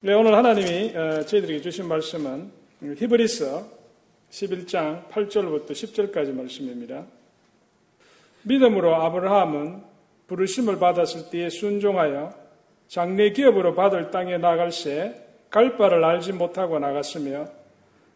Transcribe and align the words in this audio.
네, 0.00 0.14
오늘 0.14 0.34
하나님이 0.34 0.96
어, 0.96 1.22
저희들에게 1.24 1.60
주신 1.60 1.86
말씀은 1.86 2.50
히브리서 2.82 3.68
11장 4.30 5.08
8절부터 5.08 5.70
10절까지 5.72 6.32
말씀입니다. 6.32 7.04
믿음으로 8.42 8.94
아브라함은 8.94 9.82
부르심을 10.26 10.78
받았을 10.78 11.30
때에 11.30 11.50
순종하여 11.50 12.32
장래 12.88 13.30
기업으로 13.30 13.74
받을 13.74 14.10
땅에 14.10 14.38
나갈 14.38 14.72
새 14.72 15.30
갈 15.50 15.76
바를 15.76 16.04
알지 16.04 16.32
못하고 16.32 16.78
나갔으며 16.78 17.48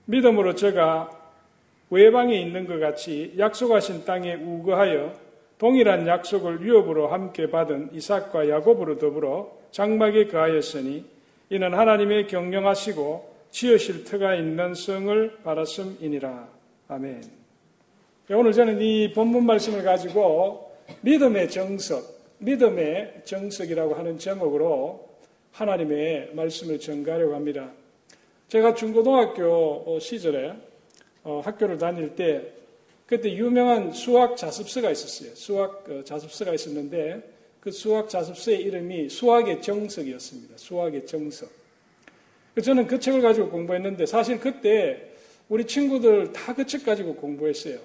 믿음으로 0.07 0.55
저가 0.55 1.11
외방에 1.91 2.41
있는 2.41 2.66
것 2.66 2.79
같이 2.79 3.35
약속하신 3.37 4.05
땅에 4.05 4.35
우거하여 4.35 5.12
동일한 5.59 6.07
약속을 6.07 6.61
유업으로 6.62 7.09
함께 7.09 7.51
받은 7.51 7.91
이삭과 7.93 8.48
야곱으로 8.48 8.98
더불어 8.98 9.51
장막에 9.73 10.29
거하였으니 10.29 11.05
이는 11.51 11.75
하나님의 11.75 12.27
경영하시고 12.27 13.35
지으실 13.51 14.05
터가 14.05 14.35
있는 14.35 14.75
성을 14.75 15.39
바랐음이니라. 15.45 16.48
아멘. 16.89 17.23
오늘 18.30 18.52
저는 18.52 18.80
이 18.80 19.12
본문 19.12 19.45
말씀을 19.45 19.83
가지고 19.83 20.75
믿음의 21.02 21.51
정석, 21.51 22.02
믿음의 22.38 23.23
정석이라고 23.25 23.95
하는 23.95 24.19
제목으로 24.19 25.09
하나님의 25.52 26.30
말씀을 26.33 26.80
전가하려고 26.80 27.35
합니다. 27.35 27.71
제가 28.49 28.74
중고등학교 28.74 29.99
시절에 30.01 30.55
어, 31.23 31.41
학교를 31.45 31.79
다닐 31.79 32.15
때 32.15 32.43
그때 33.07 33.33
유명한 33.33 33.93
수학 33.93 34.37
자습서가 34.37 34.91
있었어요. 34.91 35.35
수학 35.35 35.88
어, 35.88 36.02
자습서가 36.05 36.55
있었는데 36.55 37.34
그 37.64 37.73
수학 37.73 38.10
자습서의 38.10 38.60
이름이 38.60 39.09
수학의 39.09 39.62
정석이었습니다. 39.62 40.59
수학의 40.59 41.06
정석. 41.06 41.50
그 42.54 42.60
저는 42.60 42.87
그 42.87 43.00
책을 43.00 43.23
가지고 43.23 43.48
공부했는데 43.48 44.04
사실 44.04 44.38
그때 44.38 45.12
우리 45.48 45.66
친구들 45.66 46.30
다 46.34 46.52
그 46.52 46.66
책 46.66 46.84
가지고 46.84 47.15
공부했어요. 47.15 47.79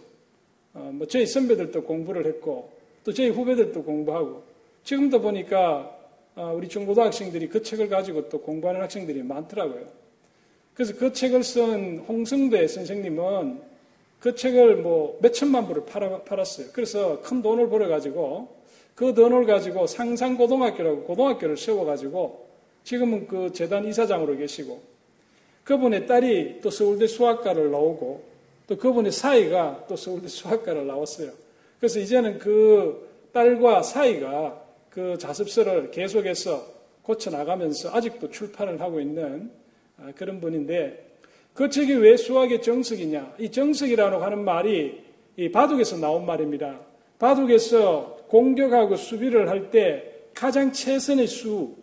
어, 0.74 0.92
뭐 0.94 1.08
저희 1.08 1.26
선배들도 1.26 1.84
공부를 1.84 2.26
했고 2.28 2.72
또 3.06 3.14
저희 3.14 3.30
후배들도 3.30 3.82
공부하고 3.82 4.44
지금도 4.84 5.22
보니까 5.22 5.98
어, 6.36 6.54
우리 6.54 6.68
중고등학생들이 6.68 7.48
그 7.48 7.64
책을 7.64 7.88
가지고 7.88 8.28
또 8.28 8.42
공부하는 8.42 8.82
학생들이 8.82 9.24
많더라고요. 9.24 9.86
그래서 10.74 10.94
그 10.96 11.14
책을 11.14 11.42
쓴 11.44 12.00
홍승대 12.00 12.68
선생님은 12.68 13.62
그 14.20 14.36
책을 14.36 14.76
뭐 14.76 15.18
몇천만 15.22 15.68
부를 15.68 15.86
팔았어요. 16.26 16.68
그래서 16.74 17.22
큰 17.22 17.42
돈을 17.42 17.70
벌어가지고 17.70 18.59
그 19.00 19.14
돈을 19.14 19.46
가지고 19.46 19.88
상상고등학교라고 19.88 21.04
고등학교를 21.04 21.56
세워가지고 21.56 22.50
지금은 22.84 23.28
그 23.28 23.50
재단 23.54 23.88
이사장으로 23.88 24.36
계시고 24.36 24.82
그분의 25.64 26.06
딸이 26.06 26.60
또 26.62 26.70
서울대 26.70 27.08
수학과를 27.08 27.72
나오고 27.72 28.22
또 28.68 28.78
그분의 28.78 29.14
사이가 29.14 29.86
또 29.88 29.96
서울대 29.96 30.28
수학과를 30.28 30.86
나왔어요. 30.86 31.32
그래서 31.80 31.98
이제는 32.02 32.40
그 32.40 33.08
딸과 33.32 33.84
사이가 33.84 34.62
그 34.90 35.18
자습서를 35.18 35.92
계속해서 35.92 36.62
고쳐나가면서 37.04 37.96
아직도 37.96 38.30
출판을 38.32 38.82
하고 38.82 39.00
있는 39.00 39.50
아, 39.98 40.12
그런 40.14 40.42
분인데 40.42 41.08
그 41.54 41.70
책이 41.70 41.94
왜 41.94 42.18
수학의 42.18 42.62
정석이냐? 42.62 43.36
이 43.40 43.50
정석이라고 43.50 44.18
하는 44.18 44.44
말이 44.44 45.02
이 45.38 45.50
바둑에서 45.50 45.96
나온 45.96 46.26
말입니다. 46.26 46.82
바둑에서 47.18 48.19
공격하고 48.30 48.96
수비를 48.96 49.50
할 49.50 49.70
때 49.72 50.04
가장 50.34 50.72
최선의 50.72 51.28
수, 51.28 51.76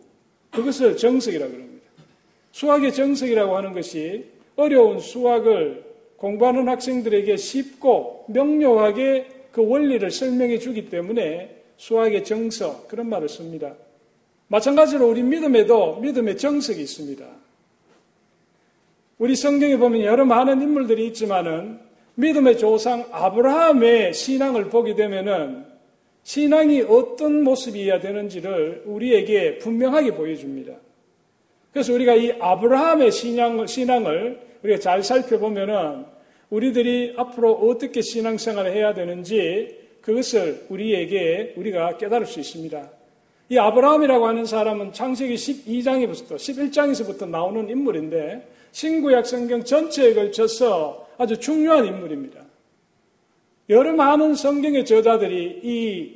그것을 0.50 0.96
정석이라고 0.96 1.52
합니다. 1.52 1.86
수학의 2.52 2.94
정석이라고 2.94 3.54
하는 3.56 3.74
것이 3.74 4.24
어려운 4.56 4.98
수학을 4.98 5.84
공부하는 6.16 6.66
학생들에게 6.68 7.36
쉽고 7.36 8.24
명료하게 8.28 9.26
그 9.52 9.66
원리를 9.66 10.10
설명해 10.10 10.58
주기 10.58 10.88
때문에 10.88 11.54
수학의 11.76 12.24
정석, 12.24 12.88
그런 12.88 13.10
말을 13.10 13.28
씁니다. 13.28 13.74
마찬가지로 14.48 15.06
우리 15.06 15.22
믿음에도 15.22 15.96
믿음의 15.96 16.38
정석이 16.38 16.80
있습니다. 16.80 17.26
우리 19.18 19.36
성경에 19.36 19.76
보면 19.76 20.02
여러 20.02 20.24
많은 20.24 20.62
인물들이 20.62 21.06
있지만은 21.08 21.78
믿음의 22.14 22.56
조상 22.56 23.06
아브라함의 23.10 24.14
신앙을 24.14 24.70
보게 24.70 24.94
되면은 24.94 25.75
신앙이 26.26 26.82
어떤 26.88 27.44
모습이어야 27.44 28.00
되는지를 28.00 28.82
우리에게 28.84 29.58
분명하게 29.58 30.10
보여줍니다. 30.10 30.72
그래서 31.72 31.92
우리가 31.92 32.16
이 32.16 32.32
아브라함의 32.40 33.12
신앙을, 33.12 33.68
신앙을 33.68 34.40
우리가 34.64 34.80
잘 34.80 35.04
살펴보면은 35.04 36.04
우리들이 36.50 37.14
앞으로 37.16 37.52
어떻게 37.52 38.02
신앙생활을 38.02 38.72
해야 38.72 38.92
되는지 38.92 39.78
그것을 40.00 40.66
우리에게 40.68 41.54
우리가 41.56 41.96
깨달을 41.96 42.26
수 42.26 42.40
있습니다. 42.40 42.90
이 43.50 43.58
아브라함이라고 43.58 44.26
하는 44.26 44.46
사람은 44.46 44.94
창세기 44.94 45.36
12장에부터 45.36 46.34
11장에서부터 46.34 47.28
나오는 47.28 47.70
인물인데 47.70 48.48
신구약 48.72 49.26
성경 49.26 49.62
전체에 49.62 50.14
걸쳐서 50.14 51.06
아주 51.18 51.38
중요한 51.38 51.86
인물입니다. 51.86 52.46
여러 53.68 53.92
많은 53.92 54.34
성경의 54.36 54.84
저자들이 54.84 55.60
이, 55.62 56.15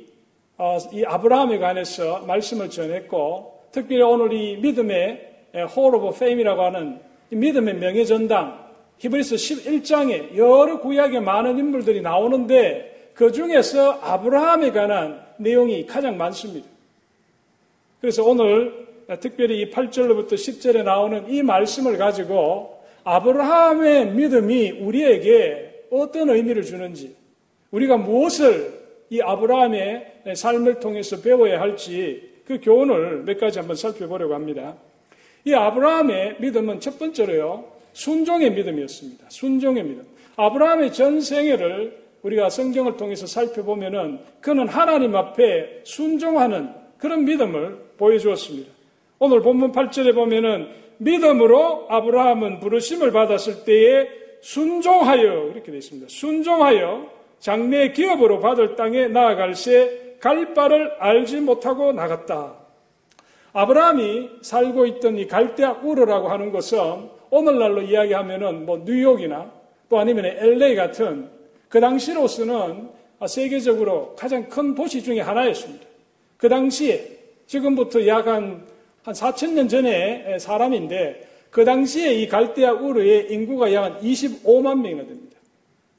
이 0.93 1.03
아브라함에 1.03 1.57
관해서 1.57 2.19
말씀을 2.27 2.69
전했고, 2.69 3.61
특별히 3.71 4.03
오늘 4.03 4.31
이 4.33 4.57
믿음의 4.57 5.29
Hall 5.75 5.95
of 5.95 6.19
Fame이라고 6.19 6.61
하는 6.61 6.99
믿음의 7.29 7.75
명예전당, 7.75 8.69
히브리서 8.99 9.35
11장에 9.35 10.37
여러 10.37 10.79
구약의 10.79 11.21
많은 11.21 11.57
인물들이 11.57 12.01
나오는데, 12.01 13.09
그 13.15 13.31
중에서 13.31 13.99
아브라함에 14.01 14.71
관한 14.71 15.21
내용이 15.37 15.85
가장 15.87 16.17
많습니다. 16.17 16.67
그래서 17.99 18.23
오늘 18.23 18.87
특별히 19.19 19.61
이 19.61 19.71
8절로부터 19.71 20.33
10절에 20.33 20.83
나오는 20.83 21.29
이 21.29 21.41
말씀을 21.41 21.97
가지고 21.97 22.79
아브라함의 23.03 24.11
믿음이 24.11 24.71
우리에게 24.71 25.85
어떤 25.91 26.29
의미를 26.29 26.63
주는지, 26.63 27.15
우리가 27.71 27.97
무엇을 27.97 28.80
이 29.11 29.21
아브라함의 29.21 30.23
삶을 30.35 30.79
통해서 30.79 31.21
배워야 31.21 31.59
할지 31.59 32.31
그 32.45 32.59
교훈을 32.61 33.23
몇 33.23 33.39
가지 33.39 33.59
한번 33.59 33.75
살펴보려고 33.75 34.33
합니다. 34.33 34.75
이 35.43 35.53
아브라함의 35.53 36.37
믿음은 36.39 36.79
첫 36.79 36.97
번째로요, 36.97 37.65
순종의 37.91 38.51
믿음이었습니다. 38.51 39.25
순종의 39.27 39.83
믿음. 39.83 40.03
아브라함의 40.37 40.93
전 40.93 41.19
생애를 41.19 41.99
우리가 42.23 42.49
성경을 42.49 42.95
통해서 42.95 43.27
살펴보면은 43.27 44.19
그는 44.39 44.67
하나님 44.69 45.15
앞에 45.15 45.81
순종하는 45.83 46.69
그런 46.97 47.25
믿음을 47.25 47.79
보여주었습니다. 47.97 48.71
오늘 49.19 49.41
본문 49.41 49.73
8절에 49.73 50.15
보면은 50.15 50.69
믿음으로 50.99 51.87
아브라함은 51.89 52.61
부르심을 52.61 53.11
받았을 53.11 53.65
때에 53.65 54.07
순종하여 54.39 55.49
이렇게 55.53 55.71
되어 55.71 55.77
있습니다. 55.79 56.07
순종하여 56.09 57.20
장래 57.41 57.91
기업으로 57.91 58.39
받을 58.39 58.77
땅에 58.77 59.07
나아갈새 59.07 60.15
갈 60.21 60.53
바를 60.53 60.93
알지 60.99 61.41
못하고 61.41 61.91
나갔다. 61.91 62.55
아브라함이 63.51 64.29
살고 64.41 64.85
있던 64.85 65.17
이 65.17 65.27
갈대아 65.27 65.81
우르라고 65.83 66.29
하는 66.29 66.53
것은 66.53 67.09
오늘날로 67.29 67.81
이야기하면은 67.81 68.65
뭐 68.65 68.81
뉴욕이나 68.85 69.51
또 69.89 69.99
아니면 69.99 70.25
LA 70.25 70.75
같은 70.75 71.29
그 71.67 71.81
당시로서는 71.81 72.89
세계적으로 73.27 74.15
가장 74.15 74.47
큰 74.47 74.73
도시 74.73 75.03
중의 75.03 75.21
하나였습니다. 75.21 75.85
그 76.37 76.47
당시에 76.47 77.05
지금부터 77.47 78.07
약 78.07 78.27
한 78.27 78.71
한 79.03 79.15
4천 79.15 79.53
년 79.53 79.67
전에 79.67 80.37
사람인데 80.37 81.27
그 81.49 81.65
당시에 81.65 82.13
이 82.13 82.27
갈대아 82.27 82.73
우르의 82.73 83.31
인구가 83.33 83.73
약 83.73 83.83
한 83.83 83.99
25만 83.99 84.79
명이나 84.79 85.03
됩니다. 85.05 85.37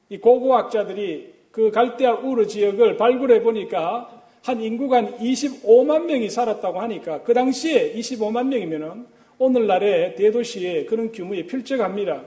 이 0.09 0.17
고고학자들이 0.17 1.32
그 1.53 1.69
갈대아 1.69 2.15
우르 2.15 2.47
지역을 2.47 2.97
발굴해 2.97 3.43
보니까 3.43 4.09
한 4.43 4.59
인구가 4.59 4.97
한 4.97 5.17
25만 5.19 6.05
명이 6.05 6.31
살았다고 6.31 6.81
하니까 6.81 7.21
그 7.21 7.35
당시에 7.35 7.93
25만 7.93 8.47
명이면은 8.47 9.05
오늘날의 9.37 10.15
대도시의 10.15 10.87
그런 10.87 11.11
규모에 11.11 11.45
필적합니다. 11.45 12.23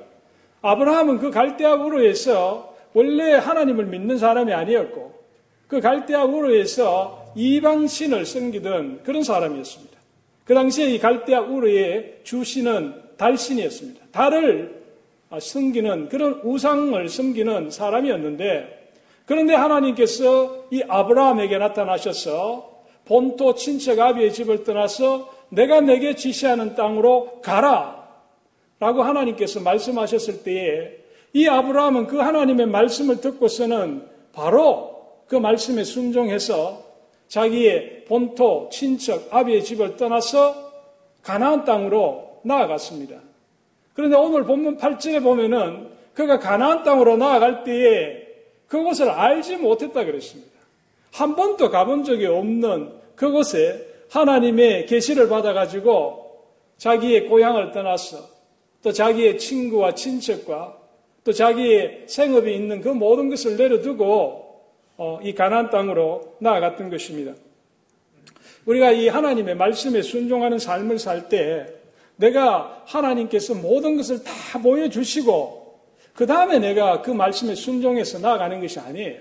아브라함은 0.63 1.19
그 1.19 1.33
갈대아 1.33 1.75
우르에서 1.75 2.73
원래 2.95 3.33
하나님을 3.33 3.87
믿는 3.87 4.17
사람이 4.17 4.53
아니었고 4.53 5.13
그 5.67 5.81
갈대아 5.81 6.25
우르에서 6.25 7.33
이방신을 7.35 8.25
섬기던 8.25 9.03
그런 9.03 9.25
사람이었습니다. 9.25 9.97
그 10.45 10.55
당시에 10.55 10.91
이 10.91 11.01
갈대아 11.01 11.41
우르의 11.41 12.21
주신은 12.23 12.95
달신이었습니다. 13.17 14.07
달을 14.13 14.83
섬기는 15.37 16.11
그런 16.11 16.41
우상을 16.45 17.09
섬기는 17.09 17.73
사람이었는데 17.73 18.76
그런데 19.27 19.55
하나님께서 19.55 20.67
이 20.71 20.83
아브라함에게 20.89 21.59
나타나셔서 21.59 22.77
본토 23.05 23.55
친척 23.55 23.99
아비의 23.99 24.33
집을 24.33 24.65
떠나서 24.65 25.31
내가 25.51 25.81
내게 25.81 26.15
지시하는 26.15 26.75
땅으로 26.75 27.41
가라. 27.43 28.07
라고 28.79 29.03
하나님께서 29.03 29.61
말씀하셨을 29.61 30.43
때에 30.43 30.91
이 31.33 31.49
아브라함은 31.49 32.07
그 32.07 32.19
하나님의 32.19 32.67
말씀을 32.67 33.21
듣고서는 33.21 34.07
바로 34.33 34.97
그 35.27 35.37
말씀에 35.37 35.83
순종해서 35.83 36.85
자기의 37.29 38.05
본토, 38.05 38.69
친척, 38.71 39.29
아비의 39.35 39.65
집을 39.65 39.97
떠나서 39.97 40.73
가나안 41.23 41.65
땅으로 41.65 42.41
나아갔습니다. 42.45 43.17
그런데 43.95 44.17
오늘 44.17 44.45
본문 44.45 44.77
8절에 44.77 45.23
보면은 45.23 45.89
그가 46.15 46.39
가나안 46.39 46.85
땅으로 46.85 47.17
나아갈 47.17 47.65
때에 47.65 48.26
그곳을 48.69 49.11
알지 49.11 49.57
못했다 49.57 50.05
그랬습니다. 50.05 50.53
한 51.13 51.35
번도 51.37 51.71
가본 51.71 52.05
적이 52.05 52.27
없는 52.27 52.93
그곳에 53.15 53.87
하나님의 54.11 54.87
계시를 54.87 55.29
받아가지고 55.29 56.45
자기의 56.77 57.29
고향을 57.29 57.73
떠나서 57.73 58.19
또 58.83 58.93
자기의 58.93 59.39
친구와 59.39 59.95
친척과 59.95 60.77
또 61.25 61.33
자기의 61.33 62.05
생업이 62.07 62.55
있는 62.55 62.81
그 62.81 62.89
모든 62.89 63.29
것을 63.31 63.57
내려두고 63.57 64.47
어, 64.99 65.19
이 65.23 65.35
가나안 65.35 65.71
땅으로 65.71 66.37
나아갔던 66.39 66.91
것입니다. 66.91 67.35
우리가 68.65 68.93
이 68.93 69.09
하나님의 69.09 69.57
말씀에 69.57 70.03
순종하는 70.03 70.59
삶을 70.59 70.99
살 70.99 71.29
때 71.29 71.67
내가 72.17 72.83
하나님께서 72.87 73.55
모든 73.55 73.97
것을 73.97 74.23
다 74.25 74.61
보여주시고 74.61 75.66
그 76.17 76.27
다음에 76.27 76.59
내가 76.59 77.03
그 77.03 77.11
말씀에 77.11 77.55
순종해서 77.55 78.19
나아가는 78.19 78.59
것이 78.61 78.81
아니에요. 78.81 79.21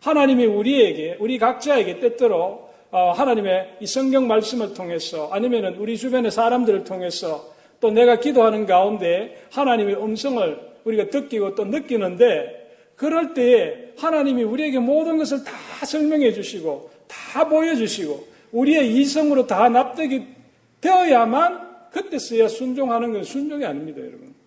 하나님이 0.00 0.46
우리에게 0.46 1.16
우리 1.20 1.38
각자에게 1.38 2.00
때때로 2.00 2.68
어, 2.90 3.12
하나님의 3.12 3.76
이 3.80 3.86
성경 3.86 4.26
말씀을 4.26 4.74
통해서 4.74 5.28
아니면은 5.30 5.76
우리 5.76 5.96
주변의 5.96 6.30
사람들을 6.30 6.84
통해서 6.84 7.52
또 7.80 7.90
내가 7.90 8.18
기도하는 8.18 8.66
가운데 8.66 9.44
하나님의 9.52 10.02
음성을 10.02 10.58
우리가 10.84 11.10
듣기고 11.10 11.54
또 11.54 11.64
느끼는데 11.64 12.68
그럴 12.96 13.34
때에 13.34 13.92
하나님이 13.98 14.42
우리에게 14.42 14.80
모든 14.80 15.18
것을 15.18 15.44
다 15.44 15.52
설명해 15.86 16.32
주시고 16.32 16.90
다 17.06 17.48
보여주시고 17.48 18.26
우리의 18.52 18.92
이성으로 18.96 19.46
다 19.46 19.68
납득이 19.68 20.26
되어야만 20.80 21.90
그때서야 21.92 22.48
순종하는 22.48 23.12
건 23.12 23.22
순종이 23.22 23.64
아닙니다, 23.64 24.00
여러분. 24.00 24.37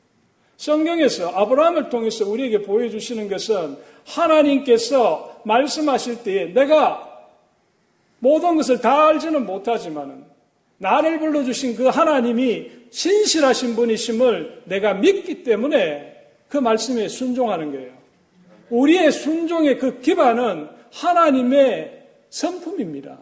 성경에서 0.61 1.29
아브라함을 1.29 1.89
통해서 1.89 2.29
우리에게 2.29 2.61
보여주시는 2.61 3.29
것은 3.29 3.77
하나님께서 4.05 5.41
말씀하실 5.43 6.21
때에 6.21 6.53
내가 6.53 7.27
모든 8.19 8.57
것을 8.57 8.79
다 8.79 9.07
알지는 9.07 9.47
못하지만은 9.47 10.23
나를 10.77 11.17
불러주신 11.17 11.75
그 11.75 11.87
하나님이 11.87 12.69
신실하신 12.91 13.75
분이심을 13.75 14.61
내가 14.65 14.93
믿기 14.93 15.41
때문에 15.41 16.15
그 16.47 16.57
말씀에 16.57 17.07
순종하는 17.07 17.71
거예요. 17.71 17.93
우리의 18.69 19.11
순종의 19.11 19.79
그 19.79 19.99
기반은 19.99 20.69
하나님의 20.93 22.03
성품입니다. 22.29 23.17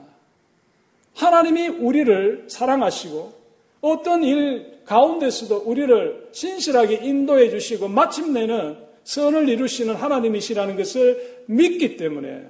하나님이 1.15 1.69
우리를 1.69 2.47
사랑하시고 2.49 3.38
어떤 3.81 4.23
일 4.23 4.79
가운데서도 4.85 5.63
우리를 5.65 6.29
신실하게 6.31 6.95
인도해 7.03 7.49
주시고 7.49 7.87
마침내는 7.87 8.77
선을 9.03 9.49
이루시는 9.49 9.95
하나님이시라는 9.95 10.75
것을 10.75 11.43
믿기 11.47 11.97
때문에 11.97 12.47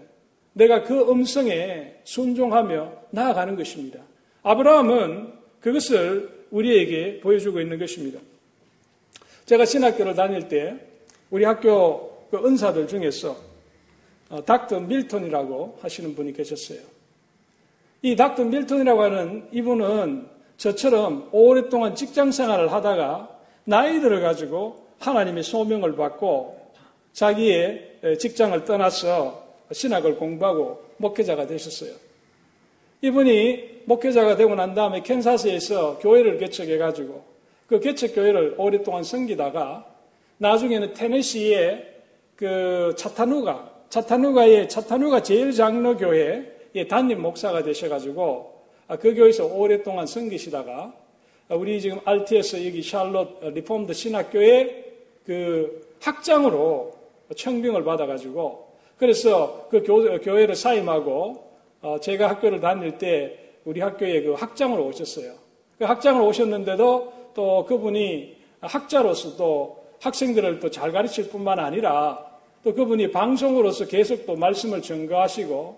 내가 0.54 0.84
그 0.84 1.10
음성에 1.10 1.96
순종하며 2.04 2.94
나아가는 3.12 3.56
것입니다. 3.56 4.00
아브라함은 4.44 5.34
그것을 5.62 6.48
우리에게 6.52 7.20
보여주고 7.20 7.62
있는 7.62 7.78
것입니다. 7.78 8.20
제가 9.46 9.66
신학교를 9.66 10.16
다닐 10.16 10.48
때 10.48 10.76
우리 11.30 11.46
학교 11.46 12.28
그 12.30 12.38
은사들 12.38 12.88
중에서 12.88 13.36
어, 14.30 14.46
닥터 14.46 14.80
밀턴이라고 14.80 15.80
하시는 15.82 16.16
분이 16.16 16.34
계셨어요. 16.34 16.80
이 18.02 18.16
닥터 18.16 18.44
밀턴이라고 18.46 19.02
하는 19.02 19.48
이분은 19.52 20.28
저처럼 20.60 21.30
오랫동안 21.32 21.96
직장 21.96 22.32
생활을 22.32 22.72
하다가 22.74 23.30
나이 23.64 24.02
들어가지고 24.02 24.88
하나님의 25.00 25.44
소명을 25.44 25.96
받고 25.96 26.60
자기의 27.14 28.18
직장을 28.20 28.66
떠나서 28.66 29.42
신학을 29.72 30.18
공부하고 30.18 30.84
목회자가 30.98 31.48
되셨어요. 31.48 31.94
이분이 33.02 33.84
목회자가 33.86 34.36
되고 34.36 34.54
난 34.56 34.76
다음에 34.76 35.02
캔사스에서 35.02 36.00
교회를 36.00 36.38
개척해가지고 36.38 37.24
그 37.68 37.80
개척교회를 37.80 38.56
오랫동안 38.58 39.04
섬기다가 39.04 39.86
나중에는 40.40 40.94
테네시에 40.94 41.88
그 42.36 42.94
차타누가, 42.98 43.72
차타누가의 43.90 44.68
차타누가 44.68 45.24
제일 45.24 45.54
장로교회의 45.54 46.88
담임 46.90 47.22
목사가 47.22 47.64
되셔가지고 47.64 48.54
아, 48.56 48.59
그 48.98 49.14
교회에서 49.14 49.46
오랫동안 49.46 50.08
섬기시다가 50.08 50.94
우리 51.50 51.82
지금 51.82 52.00
RTS 52.06 52.66
여기 52.66 52.82
샬롯 52.82 53.44
Reformed 53.54 53.94
신학교의 53.94 54.86
그 55.26 55.88
학장으로 56.02 56.94
청빙을 57.36 57.84
받아가지고 57.84 58.68
그래서 58.98 59.68
그 59.70 59.84
교, 59.84 60.38
회를 60.38 60.56
사임하고 60.56 61.50
어, 61.82 62.00
제가 62.00 62.30
학교를 62.30 62.60
다닐 62.60 62.98
때 62.98 63.38
우리 63.64 63.80
학교에 63.80 64.22
그 64.22 64.34
학장으로 64.34 64.86
오셨어요. 64.88 65.34
그 65.78 65.86
학장으로 65.86 66.28
오셨는데도 66.28 67.32
또 67.34 67.66
그분이 67.66 68.36
학자로서 68.62 69.38
또 69.38 69.80
학생들을 70.02 70.60
또 70.60 70.70
잘 70.70 70.92
가르칠 70.92 71.30
뿐만 71.30 71.60
아니라 71.60 72.26
또 72.64 72.74
그분이 72.74 73.12
방송으로서 73.12 73.86
계속 73.86 74.26
또 74.26 74.36
말씀을 74.36 74.82
증거하시고 74.82 75.78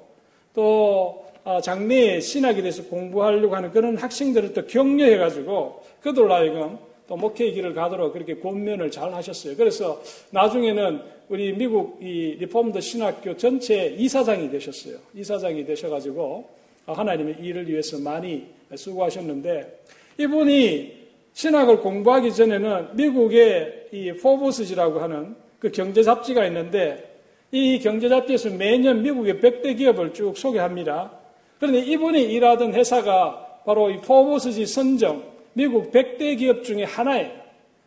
또 0.53 1.25
아, 1.27 1.30
장래에 1.63 2.19
신학에 2.19 2.61
대해서 2.61 2.83
공부하려고 2.83 3.55
하는 3.55 3.71
그런 3.71 3.97
학생들을 3.97 4.53
또 4.53 4.65
격려해가지고 4.65 5.83
그들 6.01 6.31
하여금 6.31 6.77
또 7.07 7.17
목회의 7.17 7.53
길을 7.53 7.73
가도록 7.73 8.13
그렇게 8.13 8.35
권면을 8.35 8.89
잘 8.91 9.13
하셨어요. 9.13 9.55
그래서 9.57 10.01
나중에는 10.29 11.01
우리 11.29 11.53
미국 11.53 11.97
이 12.01 12.35
Reformed 12.39 12.79
신학교 12.79 13.35
전체 13.35 13.87
이사장이 13.97 14.49
되셨어요. 14.49 14.97
이사장이 15.13 15.65
되셔가지고 15.65 16.47
하나님의 16.85 17.37
일을 17.41 17.67
위해서 17.67 17.97
많이 17.99 18.45
수고하셨는데 18.75 19.83
이분이 20.19 21.01
신학을 21.33 21.79
공부하기 21.79 22.33
전에는 22.33 22.95
미국의 22.95 23.87
이 23.91 24.11
포브스지라고 24.13 24.99
하는 24.99 25.35
그 25.59 25.71
경제 25.71 26.03
잡지가 26.03 26.45
있는데 26.47 27.19
이 27.51 27.79
경제 27.79 28.09
잡지에서 28.09 28.49
매년 28.51 29.01
미국의 29.01 29.35
100대 29.35 29.77
기업을 29.77 30.13
쭉 30.13 30.37
소개합니다. 30.37 31.20
그런데 31.61 31.79
이분이 31.81 32.23
일하던 32.23 32.73
회사가 32.73 33.59
바로 33.65 33.91
이 33.91 33.97
포브스지 33.97 34.65
선정 34.65 35.23
미국 35.53 35.91
100대 35.91 36.35
기업 36.39 36.63
중에 36.63 36.83
하나예요. 36.83 37.29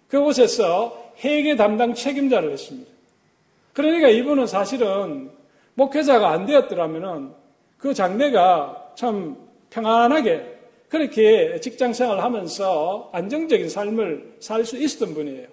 그곳에서 0.06 1.10
회계 1.24 1.56
담당 1.56 1.92
책임자를 1.92 2.52
했습니다. 2.52 2.88
그러니까 3.72 4.10
이분은 4.10 4.46
사실은 4.46 5.28
목회자가 5.74 6.30
안 6.30 6.46
되었더라면은 6.46 7.32
그 7.76 7.92
장래가 7.92 8.92
참 8.94 9.36
평안하게 9.70 10.54
그렇게 10.88 11.58
직장 11.58 11.92
생활을 11.92 12.22
하면서 12.22 13.10
안정적인 13.12 13.68
삶을 13.68 14.36
살 14.38 14.64
수 14.64 14.76
있었던 14.78 15.14
분이에요. 15.14 15.48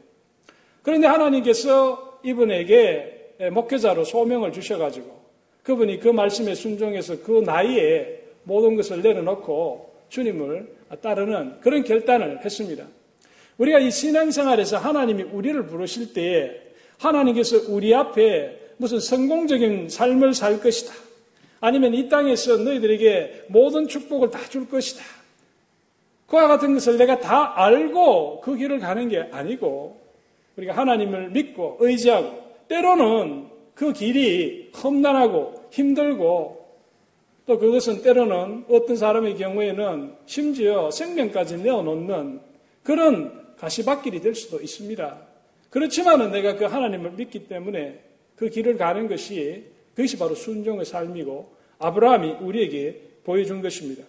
그런데 0.84 1.08
하나님께서 1.08 2.20
이분에게 2.22 3.38
목회자로 3.52 4.04
소명을 4.04 4.52
주셔가지고 4.52 5.21
그분이 5.64 6.00
그 6.00 6.10
말씀에 6.10 6.56
순종해서 6.56 7.22
그 7.22 7.44
나이에 7.46 8.22
모든 8.44 8.76
것을 8.76 9.02
내려놓고 9.02 9.92
주님을 10.10 10.68
따르는 11.02 11.60
그런 11.62 11.84
결단을 11.84 12.44
했습니다. 12.44 12.86
우리가 13.58 13.80
이 13.80 13.92
신앙생활에서 13.92 14.78
하나님이 14.78 15.24
우리를 15.24 15.68
부르실 15.68 16.14
때에 16.14 16.52
하나님께서 16.98 17.62
우리 17.68 17.94
앞에 17.94 18.60
무슨 18.78 19.00
성공적인 19.00 19.90
삶을 19.90 20.34
살 20.34 20.60
것이다. 20.60 20.94
아니면 21.60 21.94
이 21.94 22.10
땅에서 22.10 22.58
너희들에게 22.58 23.46
모든 23.50 23.88
축복을 23.88 24.32
다 24.32 24.40
줄 24.50 24.68
것이다. 24.68 25.04
그와 26.26 26.48
같은 26.48 26.74
것을 26.74 26.98
내가 26.98 27.20
다 27.20 27.54
알고 27.62 28.42
그 28.42 28.56
길을 28.56 28.80
가는 28.80 29.08
게 29.10 29.20
아니고 29.32 30.00
우리가 30.58 30.76
하나님을 30.76 31.30
믿고 31.30 31.78
의지하고 31.80 32.42
때로는 32.68 33.51
그 33.82 33.94
길이 33.94 34.70
험난하고 34.76 35.70
힘들고 35.72 36.68
또 37.48 37.58
그것은 37.58 38.04
때로는 38.04 38.66
어떤 38.70 38.96
사람의 38.96 39.38
경우에는 39.38 40.14
심지어 40.28 40.92
생명까지 40.92 41.58
내어놓는 41.58 42.42
그런 42.84 43.56
가시밭길이 43.58 44.22
될 44.22 44.36
수도 44.36 44.62
있습니다. 44.62 45.18
그렇지만은 45.72 46.30
내가 46.30 46.58
그 46.58 46.66
하나님을 46.66 47.14
믿기 47.14 47.48
때문에 47.48 48.00
그 48.36 48.52
길을 48.52 48.78
가는 48.78 49.08
것이 49.08 49.64
그것이 49.96 50.16
바로 50.20 50.36
순종의 50.36 50.86
삶이고 50.86 51.52
아브라함이 51.80 52.34
우리에게 52.40 53.02
보여준 53.24 53.64
것입니다. 53.64 54.04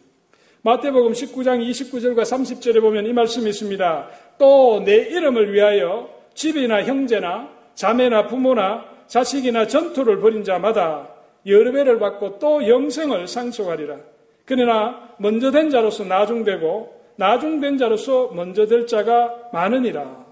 마태복음 0.60 1.12
19장 1.12 1.66
29절과 1.70 2.24
30절에 2.24 2.82
보면 2.82 3.06
이 3.06 3.14
말씀이 3.14 3.48
있습니다. 3.48 4.10
또 4.36 4.84
내 4.84 4.96
이름을 4.96 5.50
위하여 5.50 6.10
집이나 6.34 6.82
형제나 6.84 7.48
자매나 7.74 8.26
부모나 8.26 8.91
자식이나 9.12 9.66
전투를 9.66 10.20
벌인 10.20 10.42
자마다 10.42 11.06
여러 11.44 11.70
배를 11.70 11.98
받고 11.98 12.38
또 12.38 12.66
영생을 12.66 13.28
상속하리라. 13.28 13.98
그러나 14.46 15.10
먼저 15.18 15.50
된 15.50 15.68
자로서 15.68 16.02
나중되고 16.04 17.02
나중된 17.16 17.76
자로서 17.76 18.30
먼저 18.32 18.64
될 18.64 18.86
자가 18.86 19.50
많으니라. 19.52 20.24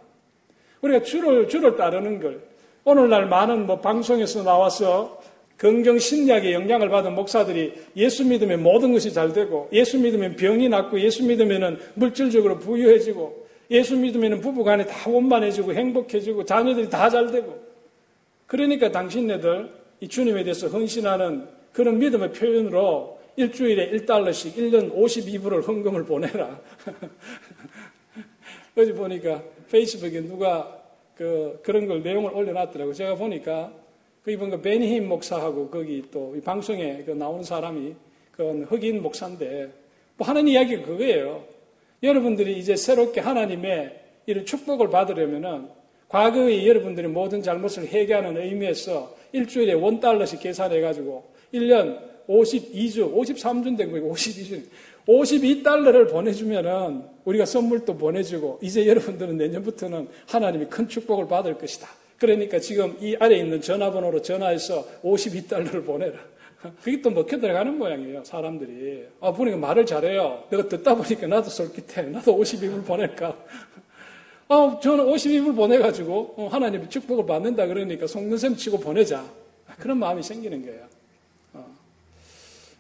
우리가 0.80 1.02
주를 1.02 1.46
주를 1.46 1.76
따르는 1.76 2.20
걸 2.20 2.40
오늘날 2.84 3.26
많은 3.26 3.66
뭐 3.66 3.80
방송에서 3.80 4.42
나와서 4.44 5.20
긍정 5.58 5.98
심리학의 5.98 6.54
영향을 6.54 6.88
받은 6.88 7.14
목사들이 7.14 7.74
예수 7.96 8.24
믿으면 8.24 8.62
모든 8.62 8.94
것이 8.94 9.12
잘 9.12 9.34
되고 9.34 9.68
예수 9.74 9.98
믿으면 9.98 10.36
병이 10.36 10.70
낫고 10.70 10.98
예수 11.00 11.22
믿으면 11.26 11.78
물질적으로 11.92 12.58
부유해지고 12.58 13.46
예수 13.72 13.94
믿으면 13.94 14.40
부부간에 14.40 14.86
다 14.86 15.10
원만해지고 15.10 15.74
행복해지고 15.74 16.46
자녀들이 16.46 16.88
다 16.88 17.10
잘 17.10 17.30
되고 17.30 17.69
그러니까 18.50 18.90
당신네들 18.90 19.72
이 20.00 20.08
주님에 20.08 20.42
대해서 20.42 20.66
헌신하는 20.66 21.46
그런 21.72 22.00
믿음의 22.00 22.32
표현으로 22.32 23.20
일주일에 23.36 23.92
1달러씩 23.92 24.56
1년 24.56 24.92
52불을 24.92 25.64
헌금을 25.64 26.04
보내라. 26.04 26.60
어제 28.76 28.92
보니까 28.92 29.40
페이스북에 29.70 30.22
누가 30.22 30.82
그, 31.14 31.60
그런 31.62 31.86
걸 31.86 32.02
내용을 32.02 32.34
올려놨더라고요. 32.34 32.92
제가 32.92 33.14
보니까 33.14 33.72
그 34.24 34.32
이번 34.32 34.50
그 34.50 34.60
베니힘 34.60 35.08
목사하고 35.08 35.70
거기 35.70 36.02
또 36.10 36.34
방송에 36.44 37.04
그 37.04 37.12
나오는 37.12 37.44
사람이 37.44 37.94
그 38.32 38.66
흑인 38.68 39.00
목사인데 39.00 39.70
뭐 40.16 40.26
하는 40.26 40.48
이야기가 40.48 40.86
그거예요. 40.86 41.44
여러분들이 42.02 42.58
이제 42.58 42.74
새롭게 42.74 43.20
하나님의 43.20 44.00
이런 44.26 44.44
축복을 44.44 44.90
받으려면은 44.90 45.68
과거에 46.10 46.66
여러분들이 46.66 47.06
모든 47.06 47.40
잘못을 47.40 47.86
회개하는 47.86 48.36
의미에서 48.36 49.16
일주일에 49.32 49.74
원 49.74 50.00
달러씩 50.00 50.40
계산해가지고 50.40 51.24
1년 51.54 52.10
52주, 52.28 53.14
53주 53.14 53.76
된 53.76 53.90
거고 53.90 54.14
52주. 54.14 54.62
52달러를 55.06 56.10
보내주면은 56.10 57.02
우리가 57.24 57.44
선물도 57.44 57.96
보내주고 57.96 58.58
이제 58.62 58.86
여러분들은 58.86 59.36
내년부터는 59.36 60.08
하나님이 60.26 60.66
큰 60.66 60.88
축복을 60.88 61.26
받을 61.26 61.56
것이다. 61.58 61.88
그러니까 62.18 62.58
지금 62.58 62.96
이 63.00 63.16
아래 63.18 63.38
있는 63.38 63.60
전화번호로 63.60 64.22
전화해서 64.22 64.86
52달러를 65.02 65.84
보내라. 65.84 66.18
그게 66.82 67.00
또 67.00 67.10
먹혀 67.10 67.38
들어가는 67.38 67.78
모양이에요, 67.78 68.22
사람들이. 68.22 69.06
아, 69.20 69.32
보니까 69.32 69.56
말을 69.56 69.86
잘해요. 69.86 70.44
내가 70.50 70.68
듣다 70.68 70.94
보니까 70.94 71.26
나도 71.26 71.48
솔깃해. 71.48 72.10
나도 72.10 72.36
52불 72.36 72.84
보낼까. 72.84 73.34
아, 74.52 74.80
저는 74.82 75.06
52불 75.06 75.54
보내가지고 75.54 76.34
어, 76.36 76.48
하나님의 76.48 76.90
축복을 76.90 77.24
받는다 77.24 77.68
그러니까 77.68 78.08
셈 78.08 78.56
치고 78.56 78.80
보내자. 78.80 79.24
그런 79.78 79.98
마음이 79.98 80.24
생기는 80.24 80.66
거예요. 80.66 80.86
어. 81.52 81.64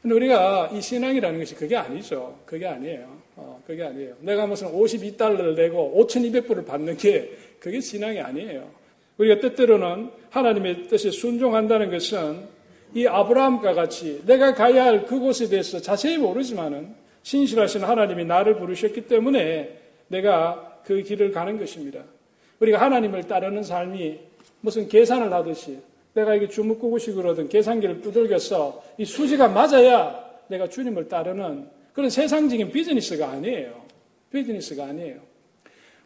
근데 0.02 0.16
우리가 0.16 0.70
이 0.74 0.80
신앙이라는 0.80 1.38
것이 1.38 1.54
그게 1.54 1.76
아니죠. 1.76 2.36
그게 2.44 2.66
아니에요. 2.66 3.06
어, 3.36 3.62
그게 3.68 3.84
아니에요. 3.84 4.14
내가 4.18 4.46
무슨 4.46 4.66
52달러를 4.72 5.54
내고 5.54 5.94
5,200불을 5.96 6.66
받는 6.66 6.96
게 6.96 7.36
그게 7.60 7.80
신앙이 7.80 8.20
아니에요. 8.20 8.68
우리가 9.18 9.40
때때로는 9.40 10.10
하나님의 10.30 10.88
뜻에 10.88 11.12
순종한다는 11.12 11.92
것은 11.92 12.48
이 12.94 13.06
아브라함과 13.06 13.74
같이 13.74 14.20
내가 14.26 14.54
가야 14.54 14.86
할 14.86 15.06
그곳에 15.06 15.48
대해서 15.48 15.80
자세히 15.80 16.18
모르지만은 16.18 16.96
신실하신 17.22 17.84
하나님이 17.84 18.24
나를 18.24 18.56
부르셨기 18.58 19.02
때문에 19.02 19.78
내가 20.08 20.69
그 20.84 21.02
길을 21.02 21.32
가는 21.32 21.58
것입니다. 21.58 22.00
우리가 22.60 22.80
하나님을 22.80 23.24
따르는 23.24 23.62
삶이 23.62 24.18
무슨 24.60 24.88
계산을 24.88 25.32
하듯이 25.32 25.78
내가 26.12 26.34
이게 26.34 26.48
주먹구구식으로든 26.48 27.48
계산기를 27.48 28.00
두들겨서 28.00 28.82
이 28.98 29.04
수지가 29.04 29.48
맞아야 29.48 30.24
내가 30.48 30.68
주님을 30.68 31.08
따르는 31.08 31.68
그런 31.92 32.10
세상적인 32.10 32.70
비즈니스가 32.72 33.28
아니에요. 33.28 33.80
비즈니스가 34.30 34.84
아니에요. 34.84 35.16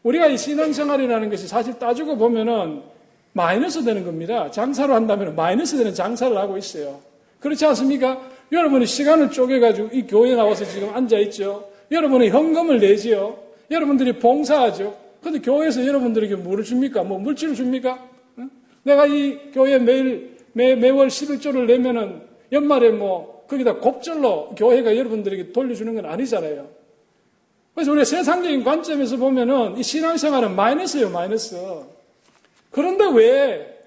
우리가 0.03 0.27
이 0.27 0.37
신앙생활이라는 0.37 1.31
것이 1.31 1.49
사실 1.49 1.79
따지고 1.79 2.17
보면은 2.17 2.83
마이너스 3.33 3.83
되는 3.83 4.05
겁니다. 4.05 4.51
장사를 4.51 4.95
한다면 4.95 5.35
마이너스 5.35 5.77
되는 5.77 5.93
장사를 5.93 6.37
하고 6.37 6.57
있어요. 6.57 7.01
그렇지 7.41 7.65
않습니까? 7.67 8.21
여러분이 8.53 8.87
시간을 8.87 9.31
쪼개가지고 9.31 9.89
이 9.93 10.07
교회에 10.07 10.37
나와서 10.37 10.65
지금 10.65 10.95
앉아있죠. 10.95 11.69
여러분이 11.91 12.29
현금을 12.29 12.81
내지요. 12.81 13.37
여러분들이 13.71 14.19
봉사하죠. 14.19 14.97
근데 15.23 15.39
교회에서 15.41 15.87
여러분들에게 15.87 16.37
뭐를 16.37 16.65
줍니까? 16.65 17.03
뭐 17.03 17.19
물질을 17.19 17.55
줍니까? 17.55 18.09
내가 18.83 19.07
이 19.07 19.51
교회 19.53 19.79
매일, 19.79 20.37
매, 20.53 20.75
매월 20.75 21.09
11조를 21.09 21.67
내면은 21.67 22.23
연말에 22.53 22.91
뭐 22.91 23.45
거기다 23.49 23.77
곱절로 23.77 24.55
교회가 24.55 24.97
여러분들에게 24.97 25.53
돌려주는 25.53 25.95
건 25.95 26.07
아니잖아요. 26.07 26.69
그래서 27.75 27.91
우리가 27.91 28.05
세상적인 28.05 28.63
관점에서 28.63 29.17
보면은 29.17 29.77
이 29.77 29.83
신앙생활은 29.83 30.55
마이너스예요, 30.55 31.11
마이너스. 31.11 31.57
그런데 32.71 33.05
왜 33.13 33.81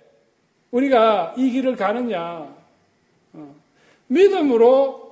우리가 0.71 1.35
이 1.37 1.49
길을 1.51 1.75
가느냐? 1.77 2.47
어. 3.33 3.55
믿음으로 4.07 5.07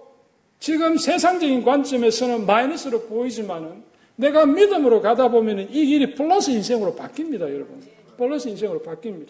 지금 0.60 0.98
세상적인 0.98 1.64
관점에서는 1.64 2.46
마이너스로 2.46 3.04
보이지만은 3.04 3.84
내가 4.16 4.46
믿음으로 4.46 5.02
가다 5.02 5.30
보면 5.30 5.60
이 5.72 5.86
길이 5.86 6.16
플러스 6.16 6.52
인생으로 6.52 6.96
바뀝니다, 6.96 7.42
여러분. 7.42 7.82
플러스 8.18 8.48
인생으로 8.48 8.82
바뀝니다. 8.82 9.30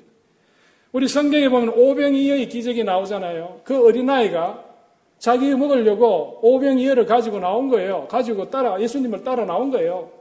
우리 0.91 1.07
성경에 1.07 1.49
보면 1.49 1.69
오병이어의 1.69 2.47
기적이 2.47 2.83
나오잖아요. 2.83 3.61
그 3.63 3.85
어린아이가 3.85 4.63
자기 5.17 5.53
먹으려고 5.55 6.39
오병이어를 6.41 7.05
가지고 7.05 7.39
나온 7.39 7.69
거예요. 7.69 8.07
가지고 8.07 8.49
따라, 8.49 8.79
예수님을 8.79 9.23
따라 9.23 9.43
나온 9.45 9.71
거예요. 9.71 10.11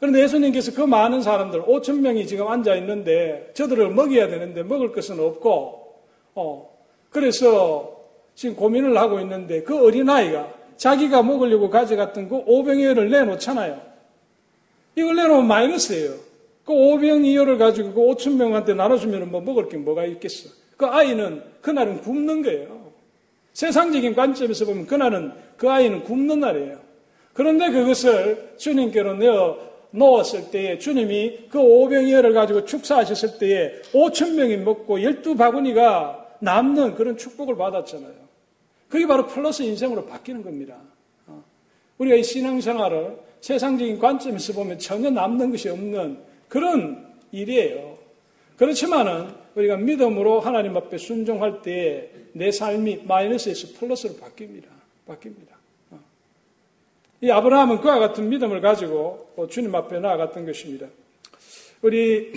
그런데 0.00 0.22
예수님께서 0.22 0.72
그 0.72 0.80
많은 0.80 1.22
사람들, 1.22 1.62
5천 1.62 2.00
명이 2.00 2.26
지금 2.26 2.48
앉아 2.48 2.74
있는데 2.76 3.50
저들을 3.54 3.90
먹여야 3.90 4.28
되는데 4.28 4.62
먹을 4.62 4.92
것은 4.92 5.20
없고, 5.20 5.94
어, 6.34 6.76
그래서 7.10 7.96
지금 8.34 8.56
고민을 8.56 8.96
하고 8.98 9.20
있는데 9.20 9.62
그 9.62 9.86
어린아이가 9.86 10.55
자기가 10.76 11.22
먹으려고 11.22 11.70
가져갔던 11.70 12.28
그 12.28 12.36
오병이어를 12.46 13.10
내놓잖아요. 13.10 13.80
이걸 14.94 15.16
내놓으면 15.16 15.46
마이너스예요. 15.46 16.14
그 16.64 16.72
오병이어를 16.72 17.58
가지고 17.58 17.92
그 17.92 18.00
5천 18.00 18.36
명한테 18.36 18.74
나눠주면 18.74 19.30
뭐 19.30 19.40
먹을 19.40 19.68
게 19.68 19.76
뭐가 19.76 20.04
있겠어. 20.06 20.50
그 20.76 20.86
아이는 20.86 21.42
그날은 21.60 22.00
굶는 22.02 22.42
거예요. 22.42 22.86
세상적인 23.52 24.14
관점에서 24.14 24.66
보면 24.66 24.86
그날은 24.86 25.32
그 25.56 25.70
아이는 25.70 26.04
굶는 26.04 26.40
날이에요. 26.40 26.78
그런데 27.32 27.70
그것을 27.70 28.54
주님께로 28.56 29.14
내어 29.14 29.58
놓았을 29.90 30.50
때에 30.50 30.78
주님이 30.78 31.48
그 31.48 31.58
오병이어를 31.58 32.34
가지고 32.34 32.64
축사하셨을 32.64 33.38
때에 33.38 33.72
5천 33.92 34.34
명이 34.34 34.58
먹고 34.58 34.98
12바구니가 34.98 36.26
남는 36.40 36.94
그런 36.96 37.16
축복을 37.16 37.56
받았잖아요. 37.56 38.25
그게 38.88 39.06
바로 39.06 39.26
플러스 39.26 39.62
인생으로 39.62 40.06
바뀌는 40.06 40.42
겁니다. 40.42 40.76
어. 41.26 41.42
우리가 41.98 42.16
이 42.16 42.22
신앙생활을 42.22 43.18
세상적인 43.40 43.98
관점에서 43.98 44.52
보면 44.52 44.78
전혀 44.78 45.10
남는 45.10 45.50
것이 45.50 45.68
없는 45.68 46.18
그런 46.48 47.14
일이에요. 47.32 47.98
그렇지만은 48.56 49.28
우리가 49.54 49.76
믿음으로 49.76 50.40
하나님 50.40 50.76
앞에 50.76 50.98
순종할 50.98 51.62
때내 51.62 52.50
삶이 52.50 53.02
마이너스에서 53.04 53.78
플러스로 53.78 54.14
바뀝니다. 54.14 54.66
바뀝니다. 55.08 55.56
이 57.22 57.30
아브라함은 57.30 57.80
그와 57.80 57.98
같은 57.98 58.28
믿음을 58.28 58.60
가지고 58.60 59.30
주님 59.50 59.74
앞에 59.74 60.00
나아갔던 60.00 60.44
것입니다. 60.44 60.86
우리 61.82 62.32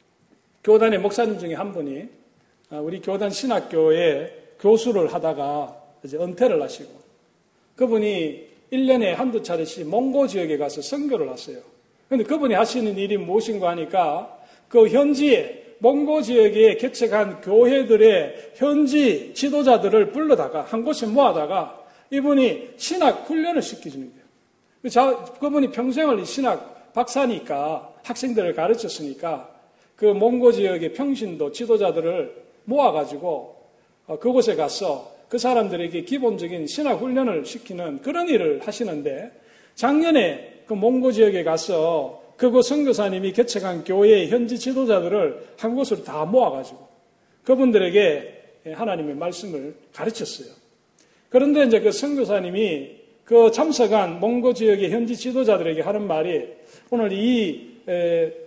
교단의 0.62 0.98
목사님 0.98 1.38
중에 1.38 1.54
한 1.54 1.72
분이 1.72 2.08
아, 2.70 2.76
우리 2.76 3.00
교단 3.00 3.30
신학교에 3.30 4.56
교수를 4.60 5.12
하다가 5.12 5.79
이제 6.04 6.16
은퇴를 6.16 6.60
하시고 6.62 6.90
그분이 7.76 8.48
1년에 8.72 9.14
한두 9.14 9.42
차례씩 9.42 9.88
몽고 9.88 10.26
지역에 10.28 10.56
가서 10.56 10.82
선교를 10.82 11.28
하세요. 11.30 11.58
그런데 12.08 12.24
그분이 12.24 12.54
하시는 12.54 12.96
일이 12.96 13.16
무엇인가 13.16 13.70
하니까 13.70 14.38
그 14.68 14.88
현지에 14.88 15.76
몽고 15.78 16.22
지역에 16.22 16.76
개척한 16.76 17.40
교회들의 17.40 18.52
현지 18.54 19.32
지도자들을 19.34 20.12
불러다가 20.12 20.62
한 20.62 20.84
곳에 20.84 21.06
모아다가 21.06 21.84
이분이 22.10 22.70
신학 22.76 23.28
훈련을 23.28 23.62
시켜주는 23.62 24.10
거예요. 24.10 24.90
자, 24.90 25.24
그분이 25.40 25.70
평생을 25.70 26.24
신학 26.26 26.92
박사니까 26.92 27.94
학생들을 28.02 28.54
가르쳤으니까 28.54 29.48
그 29.96 30.06
몽고 30.06 30.52
지역의 30.52 30.94
평신도 30.94 31.52
지도자들을 31.52 32.42
모아가지고 32.64 33.60
어, 34.06 34.18
그곳에 34.18 34.56
가서 34.56 35.12
그 35.30 35.38
사람들에게 35.38 36.02
기본적인 36.02 36.66
신학 36.66 37.00
훈련을 37.00 37.46
시키는 37.46 38.02
그런 38.02 38.28
일을 38.28 38.60
하시는데 38.66 39.30
작년에 39.76 40.64
그 40.66 40.74
몽고 40.74 41.12
지역에 41.12 41.44
가서 41.44 42.20
그곳 42.36 42.62
선교사님이 42.62 43.32
개척한 43.32 43.84
교회의 43.84 44.28
현지 44.28 44.58
지도자들을 44.58 45.54
한 45.56 45.76
곳으로 45.76 46.02
다 46.02 46.24
모아가지고 46.24 46.78
그분들에게 47.44 48.42
하나님의 48.74 49.14
말씀을 49.14 49.76
가르쳤어요. 49.94 50.48
그런데 51.28 51.64
이제 51.64 51.78
그 51.78 51.92
선교사님이 51.92 52.96
그 53.24 53.52
참석한 53.52 54.18
몽고 54.18 54.54
지역의 54.54 54.90
현지 54.90 55.14
지도자들에게 55.14 55.80
하는 55.82 56.08
말이 56.08 56.48
오늘 56.90 57.12
이 57.12 57.70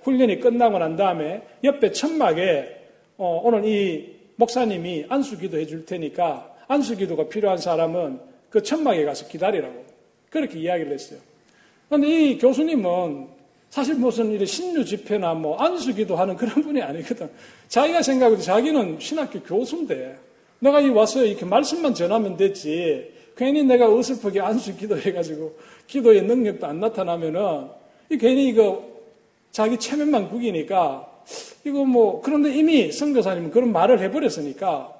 훈련이 0.01 0.41
끝나고 0.41 0.79
난 0.79 0.97
다음에 0.97 1.43
옆에 1.63 1.93
천막에 1.93 2.81
어, 3.15 3.41
오늘 3.41 3.63
이 3.65 4.15
목사님이 4.35 5.05
안수 5.07 5.37
기도 5.39 5.57
해 5.57 5.65
줄 5.65 5.85
테니까 5.85 6.52
안수 6.73 6.97
기도가 6.97 7.27
필요한 7.27 7.57
사람은 7.57 8.19
그 8.49 8.61
천막에 8.61 9.05
가서 9.05 9.27
기다리라고 9.27 9.85
그렇게 10.29 10.59
이야기를 10.59 10.91
했어요. 10.91 11.19
그런데 11.87 12.07
이 12.07 12.37
교수님은 12.37 13.27
사실 13.69 13.95
무슨 13.95 14.31
이런 14.31 14.45
신유 14.45 14.83
집회나 14.85 15.33
뭐 15.33 15.57
안수 15.57 15.93
기도 15.93 16.15
하는 16.15 16.35
그런 16.35 16.63
분이 16.63 16.81
아니거든. 16.81 17.29
자기가 17.67 18.01
생각해도 18.01 18.41
자기는 18.41 18.99
신학교 18.99 19.41
교수인데 19.41 20.17
내가 20.59 20.79
이 20.79 20.89
와서 20.89 21.23
이렇게 21.23 21.45
말씀만 21.45 21.93
전하면 21.93 22.37
됐지. 22.37 23.11
괜히 23.35 23.63
내가 23.63 23.91
어설프게 23.91 24.39
안수 24.39 24.77
기도해가지고 24.77 25.57
기도의 25.87 26.21
능력도 26.23 26.67
안 26.67 26.79
나타나면은 26.79 27.67
이 28.09 28.17
괜히 28.17 28.49
이거 28.49 28.83
자기 29.51 29.77
체면만 29.77 30.29
구기니까 30.29 31.09
이거 31.65 31.83
뭐 31.85 32.21
그런데 32.21 32.53
이미 32.55 32.91
성교사님은 32.91 33.51
그런 33.51 33.71
말을 33.71 33.99
해버렸으니까 34.01 34.92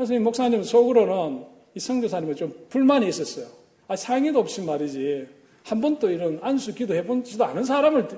그래서 0.00 0.14
이 0.14 0.18
목사님 0.18 0.62
속으로는 0.62 1.44
이 1.74 1.78
성교사님은 1.78 2.34
좀 2.34 2.54
불만이 2.70 3.06
있었어요. 3.06 3.48
아 3.86 3.96
상의도 3.96 4.38
없이 4.38 4.62
말이지 4.62 5.26
한 5.62 5.82
번도 5.82 6.10
이런 6.10 6.38
안수 6.40 6.74
기도 6.74 6.94
해본지도 6.94 7.44
않은 7.44 7.64
사람을 7.64 8.08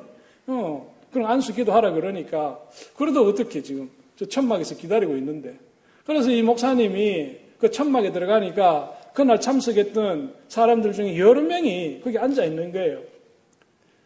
어 0.46 0.94
그런 1.12 1.28
안수 1.28 1.52
기도하라 1.52 1.90
그러니까 1.90 2.60
그래도 2.96 3.26
어떻게 3.26 3.60
지금 3.64 3.90
저 4.14 4.24
천막에서 4.24 4.76
기다리고 4.76 5.16
있는데 5.16 5.56
그래서 6.06 6.30
이 6.30 6.40
목사님이 6.42 7.38
그 7.58 7.68
천막에 7.68 8.12
들어가니까 8.12 8.96
그날 9.12 9.40
참석했던 9.40 10.34
사람들 10.46 10.92
중에 10.92 11.18
여러 11.18 11.40
명이 11.40 12.02
거기 12.04 12.16
앉아 12.16 12.44
있는 12.44 12.70
거예요. 12.70 13.00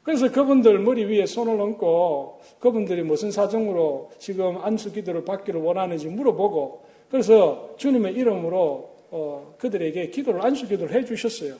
그래서 0.02 0.32
그분들 0.32 0.78
머리 0.78 1.04
위에 1.04 1.26
손을 1.26 1.60
얹고 1.60 2.40
그분들이 2.58 3.02
무슨 3.02 3.30
사정으로 3.30 4.12
지금 4.18 4.64
안수 4.64 4.94
기도를 4.94 5.26
받기를 5.26 5.60
원하는지 5.60 6.06
물어보고 6.06 6.85
그래서 7.10 7.74
주님의 7.76 8.14
이름으로 8.14 8.96
어, 9.10 9.54
그들에게 9.58 10.10
기도를 10.10 10.44
안수 10.44 10.66
기도를 10.66 10.94
해 10.94 11.04
주셨어요. 11.04 11.54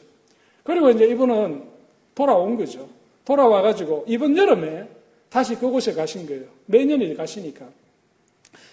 그리고 0.62 0.90
이제 0.90 1.06
이분은 1.06 1.62
돌아온 2.14 2.56
거죠. 2.56 2.88
돌아와 3.24 3.62
가지고 3.62 4.04
이번 4.08 4.36
여름에 4.36 4.88
다시 5.28 5.54
그곳에 5.54 5.92
가신 5.92 6.26
거예요. 6.26 6.44
매년에 6.66 7.14
가시니까. 7.14 7.66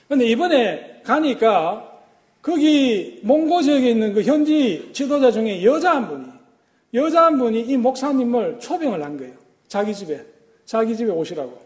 근데 0.07 0.25
이번에 0.27 1.01
가니까 1.03 2.01
거기 2.41 3.19
몽고 3.23 3.61
지역에 3.61 3.91
있는 3.91 4.13
그 4.13 4.21
현지 4.23 4.89
지도자 4.91 5.31
중에 5.31 5.63
여자 5.63 5.95
한 5.95 6.07
분이, 6.07 6.25
여자 6.93 7.25
한 7.25 7.37
분이 7.37 7.61
이 7.61 7.77
목사님을 7.77 8.59
초빙을 8.59 9.01
한 9.03 9.17
거예요. 9.17 9.33
자기 9.67 9.93
집에, 9.93 10.23
자기 10.65 10.95
집에 10.95 11.09
오시라고. 11.09 11.57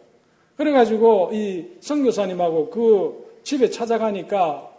그래가지고 0.56 1.32
이 1.34 1.66
성교사님하고 1.82 2.70
그 2.70 3.40
집에 3.44 3.70
찾아가니까 3.70 4.77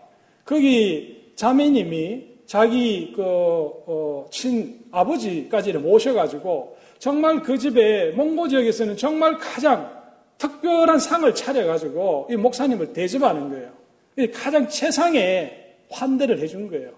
거기 0.49 1.33
자매님이 1.37 2.25
자기 2.47 3.13
그, 3.15 3.23
어, 3.23 4.27
친 4.31 4.81
아버지까지를 4.91 5.81
모셔가지고 5.81 6.79
정말 6.99 7.43
그 7.43 7.59
집에 7.59 8.13
몽고 8.13 8.49
지역에서는 8.49 8.97
정말 8.97 9.37
가장 9.37 9.93
특별한 10.39 11.01
상을 11.01 11.35
차려가지고 11.35 12.29
이 12.31 12.37
목사님을 12.37 12.95
대접하는 12.95 13.51
거예요. 13.51 14.31
가장 14.33 14.67
최상의 14.67 15.75
환대를 15.91 16.39
해준 16.39 16.71
거예요. 16.71 16.93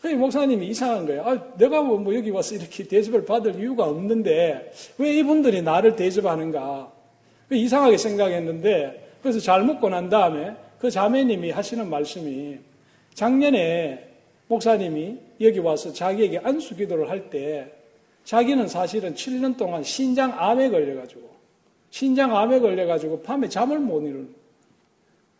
그 0.00 0.08
목사님이 0.08 0.68
이상한 0.68 1.06
거예요. 1.06 1.22
아, 1.22 1.56
내가 1.58 1.82
뭐, 1.82 1.98
뭐 1.98 2.14
여기 2.14 2.30
와서 2.30 2.54
이렇게 2.54 2.84
대접을 2.84 3.26
받을 3.26 3.60
이유가 3.60 3.84
없는데 3.84 4.72
왜 4.96 5.12
이분들이 5.18 5.60
나를 5.60 5.96
대접하는가? 5.96 6.90
이상하게 7.52 7.98
생각했는데 7.98 9.18
그래서 9.20 9.38
잘 9.38 9.62
먹고 9.64 9.90
난 9.90 10.08
다음에 10.08 10.56
그 10.78 10.90
자매님이 10.90 11.50
하시는 11.50 11.90
말씀이 11.90 12.58
작년에 13.16 14.08
목사님이 14.46 15.18
여기 15.40 15.58
와서 15.58 15.92
자기에게 15.92 16.38
안수 16.38 16.76
기도를 16.76 17.10
할 17.10 17.30
때 17.30 17.72
자기는 18.24 18.68
사실은 18.68 19.14
7년 19.14 19.56
동안 19.56 19.82
신장 19.82 20.32
암에 20.36 20.68
걸려가지고 20.68 21.22
신장 21.90 22.36
암에 22.36 22.60
걸려가지고 22.60 23.22
밤에 23.22 23.48
잠을 23.48 23.78
못 23.78 24.00
이루는 24.02 24.28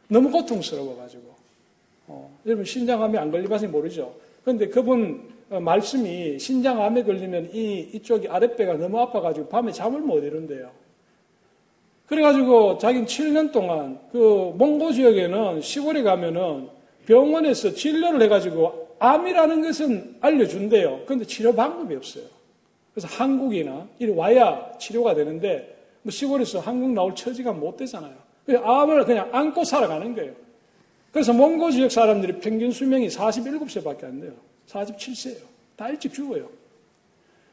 너무 0.09 0.31
고통스러워가지고 0.31 1.37
어, 2.09 2.39
여러분 2.47 2.65
신장암에 2.65 3.19
안 3.19 3.31
걸리봐서 3.33 3.67
모르죠. 3.69 4.15
그런데 4.43 4.69
그분 4.69 5.29
어, 5.51 5.59
말씀이 5.59 6.39
신장암에 6.39 7.03
걸리면 7.03 7.51
이 7.53 7.91
이쪽이 7.93 8.29
아랫배가 8.29 8.75
너무 8.75 9.01
아파가지고 9.01 9.49
밤에 9.49 9.73
잠을 9.73 10.01
못 10.01 10.21
이룬대요. 10.21 10.71
그래가지고 12.07 12.79
자기는 12.79 13.07
7년 13.07 13.53
동안 13.53 13.99
그 14.13 14.53
몽고 14.57 14.93
지역에는 14.93 15.61
시골에 15.61 16.03
가면은 16.03 16.69
병원에서 17.07 17.73
진료를 17.73 18.21
해가지고 18.23 18.97
암이라는 18.99 19.63
것은 19.63 20.17
알려준대요. 20.21 21.03
그런데 21.05 21.25
치료 21.25 21.55
방법이 21.55 21.95
없어요. 21.95 22.25
그래서 22.93 23.09
한국이나 23.09 23.89
이리 23.99 24.11
와야 24.13 24.73
치료가 24.79 25.15
되는데 25.15 25.77
뭐 26.03 26.11
시골에서 26.11 26.61
한국 26.61 26.91
나올 26.91 27.15
처지가 27.15 27.53
못 27.53 27.77
되잖아요. 27.77 28.15
그래서 28.45 28.65
암을 28.65 29.05
그냥 29.05 29.29
안고 29.33 29.65
살아가는 29.65 30.15
거예요. 30.15 30.33
그래서 31.13 31.33
몽고 31.33 31.71
지역 31.71 31.91
사람들이 31.91 32.41
평균 32.41 32.71
수명이 32.71 33.09
47세밖에 33.09 34.05
안 34.05 34.21
돼요. 34.21 34.33
47세예요. 34.69 35.43
다 35.77 35.89
일찍 35.89 36.13
죽어요. 36.13 36.49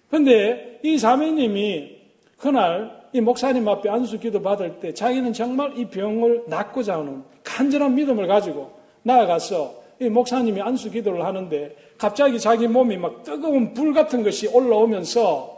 그런데 0.09 0.79
이 0.83 0.97
자매님이 0.97 1.97
그날 2.37 3.03
이 3.13 3.21
목사님 3.21 3.67
앞에 3.67 3.89
안수 3.89 4.19
기도 4.19 4.41
받을 4.41 4.79
때 4.79 4.93
자기는 4.93 5.33
정말 5.33 5.77
이 5.77 5.85
병을 5.85 6.43
낫고자 6.47 6.97
하는 6.97 7.23
간절한 7.43 7.95
믿음을 7.95 8.27
가지고 8.27 8.82
나아가서 9.03 9.83
이 9.99 10.09
목사님이 10.09 10.61
안수 10.61 10.91
기도를 10.91 11.23
하는데 11.23 11.75
갑자기 11.97 12.39
자기 12.39 12.67
몸이 12.67 12.97
막 12.97 13.23
뜨거운 13.23 13.73
불 13.73 13.93
같은 13.93 14.23
것이 14.23 14.47
올라오면서 14.47 15.53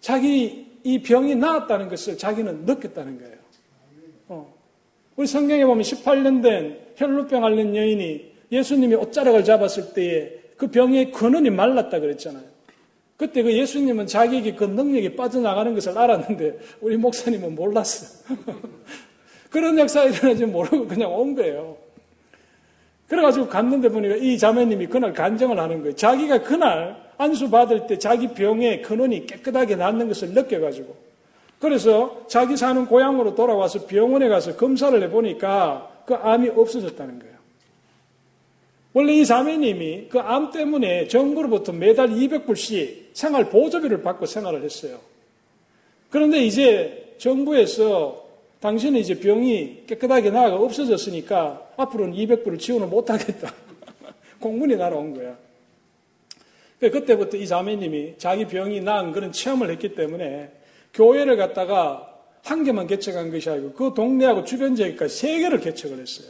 자기 0.00 0.66
이 0.82 1.00
병이 1.00 1.34
나았다는 1.34 1.88
것을 1.88 2.18
자기는 2.18 2.64
느꼈다는 2.64 3.18
거예요. 3.18 3.36
어. 4.28 4.54
우리 5.16 5.26
성경에 5.26 5.64
보면 5.64 5.82
18년 5.82 6.42
된 6.42 6.78
혈루병 6.96 7.44
앓는 7.44 7.74
여인이 7.74 8.32
예수님이 8.52 8.94
옷자락을 8.94 9.44
잡았을 9.44 9.94
때에 9.94 10.30
그 10.56 10.68
병의 10.68 11.10
근원이 11.10 11.50
말랐다 11.50 12.00
그랬잖아요. 12.00 12.44
그때 13.16 13.42
그 13.42 13.52
예수님은 13.52 14.06
자기에게 14.06 14.54
그 14.54 14.64
능력이 14.64 15.16
빠져나가는 15.16 15.72
것을 15.74 15.96
알았는데 15.96 16.58
우리 16.80 16.96
목사님은 16.96 17.54
몰랐어. 17.54 18.24
그런 19.50 19.78
역사가 19.78 20.08
일어나지 20.08 20.46
모르고 20.46 20.86
그냥 20.86 21.14
온 21.14 21.34
거예요. 21.34 21.76
그래가지고 23.14 23.46
갔는데 23.46 23.88
보니까 23.90 24.16
이 24.16 24.36
자매님이 24.36 24.88
그날 24.88 25.12
간증을 25.12 25.58
하는 25.58 25.80
거예요. 25.82 25.94
자기가 25.94 26.42
그날 26.42 26.96
안수 27.16 27.48
받을 27.48 27.86
때 27.86 27.96
자기 27.96 28.28
병의 28.28 28.82
근원이 28.82 29.26
깨끗하게 29.26 29.76
낫는 29.76 30.08
것을 30.08 30.30
느껴가지고 30.30 30.96
그래서 31.60 32.24
자기 32.26 32.56
사는 32.56 32.84
고향으로 32.86 33.36
돌아와서 33.36 33.86
병원에 33.86 34.28
가서 34.28 34.56
검사를 34.56 35.00
해보니까 35.00 36.02
그 36.06 36.14
암이 36.14 36.50
없어졌다는 36.50 37.20
거예요. 37.20 37.34
원래 38.92 39.12
이 39.12 39.24
자매님이 39.24 40.08
그 40.08 40.18
암 40.18 40.50
때문에 40.50 41.06
정부로부터 41.08 41.72
매달 41.72 42.08
200불씩 42.08 43.14
생활 43.14 43.48
보조비를 43.48 44.02
받고 44.02 44.26
생활을 44.26 44.62
했어요. 44.62 44.98
그런데 46.10 46.44
이제 46.44 47.14
정부에서 47.18 48.23
당신은 48.64 48.98
이제 48.98 49.20
병이 49.20 49.82
깨끗하게 49.86 50.30
나아가 50.30 50.56
없어졌으니까 50.56 51.72
앞으로는 51.76 52.14
200불을 52.14 52.58
지원을 52.58 52.86
못하겠다. 52.86 53.52
공문이 54.40 54.76
날아온 54.76 55.12
거야. 55.12 55.36
그때부터 56.80 57.36
이 57.36 57.46
자매님이 57.46 58.14
자기 58.16 58.46
병이 58.46 58.80
나은 58.80 59.12
그런 59.12 59.32
체험을 59.32 59.70
했기 59.70 59.94
때문에 59.94 60.50
교회를 60.94 61.36
갔다가 61.36 62.10
한 62.42 62.64
개만 62.64 62.86
개척한 62.86 63.30
것이 63.30 63.50
아니고 63.50 63.72
그 63.72 63.92
동네하고 63.94 64.44
주변 64.44 64.74
지역까지 64.74 65.14
세 65.14 65.40
개를 65.40 65.60
개척을 65.60 65.98
했어요. 65.98 66.28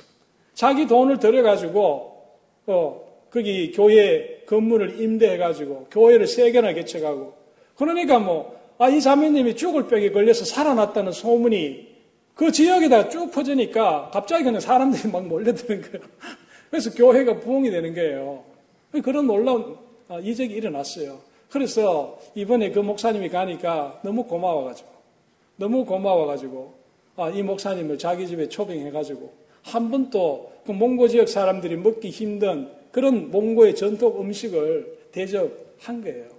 자기 0.55 0.89
돈을 0.89 1.21
들여가지고 1.21 2.21
어, 2.67 3.05
거기 3.31 3.71
교회 3.71 4.43
건물을 4.47 5.01
임대해가지고 5.01 5.87
교회를 5.93 6.27
세 6.27 6.51
개나 6.51 6.73
개척하고 6.73 7.35
그러니까 7.77 8.19
뭐, 8.19 8.59
아, 8.79 8.89
이 8.89 9.01
자매님이 9.01 9.55
죽을 9.55 9.87
병에 9.87 10.11
걸려서 10.11 10.45
살아났다는 10.45 11.13
소문이 11.13 11.94
그 12.35 12.51
지역에다 12.51 13.09
쭉 13.09 13.31
퍼지니까 13.31 14.11
갑자기 14.13 14.45
그냥 14.45 14.61
사람들이 14.61 15.11
막 15.11 15.27
몰려드는 15.27 15.83
거예요. 15.83 16.07
그래서 16.71 16.91
교회가 16.91 17.41
부흥이 17.41 17.71
되는 17.71 17.95
거예요. 17.95 18.45
그런 19.03 19.27
놀라운 19.27 19.77
어, 20.09 20.19
이적이 20.21 20.55
일어났어요. 20.55 21.21
그래서 21.49 22.19
이번에 22.35 22.73
그 22.73 22.81
목사님이 22.81 23.29
가니까 23.29 24.01
너무 24.03 24.25
고마워가지고, 24.25 24.89
너무 25.57 25.85
고마워가지고, 25.85 26.75
아, 27.17 27.31
이 27.31 27.43
목사님을 27.43 27.97
자기 27.97 28.27
집에 28.27 28.49
초빙해가지고, 28.49 29.33
한 29.63 29.91
번도 29.91 30.53
그 30.67 30.73
몽고 30.73 31.09
지역 31.09 31.29
사람들이 31.29 31.77
먹기 31.77 32.11
힘든 32.11 32.69
그런 32.91 33.31
몽고의 33.31 33.77
전통 33.77 34.21
음식을 34.21 34.99
대접한 35.13 36.03
거예요. 36.03 36.34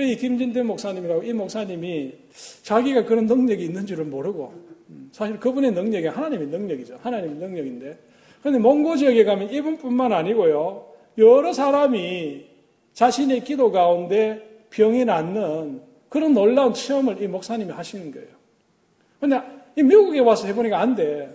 그이 0.00 0.16
김진대 0.16 0.62
목사님이라고 0.62 1.22
이 1.24 1.32
목사님이 1.34 2.14
자기가 2.62 3.04
그런 3.04 3.26
능력이 3.26 3.62
있는 3.62 3.84
줄을 3.84 4.06
모르고 4.06 4.54
음, 4.88 5.10
사실 5.12 5.38
그분의 5.38 5.72
능력이 5.72 6.06
하나님의 6.06 6.46
능력이죠. 6.46 6.98
하나님의 7.02 7.36
능력인데. 7.36 7.98
그런데 8.40 8.58
몽고 8.60 8.96
지역에 8.96 9.24
가면 9.24 9.52
이분뿐만 9.52 10.10
아니고요. 10.10 10.86
여러 11.18 11.52
사람이 11.52 12.46
자신의 12.94 13.44
기도 13.44 13.70
가운데 13.70 14.64
병이 14.70 15.04
낫는 15.04 15.82
그런 16.08 16.32
놀라운 16.32 16.72
체험을 16.72 17.22
이 17.22 17.28
목사님이 17.28 17.70
하시는 17.70 18.10
거예요. 18.10 18.28
근데 19.20 19.38
이 19.76 19.82
미국에 19.82 20.20
와서 20.20 20.46
해보니까 20.46 20.80
안 20.80 20.94
돼. 20.94 21.28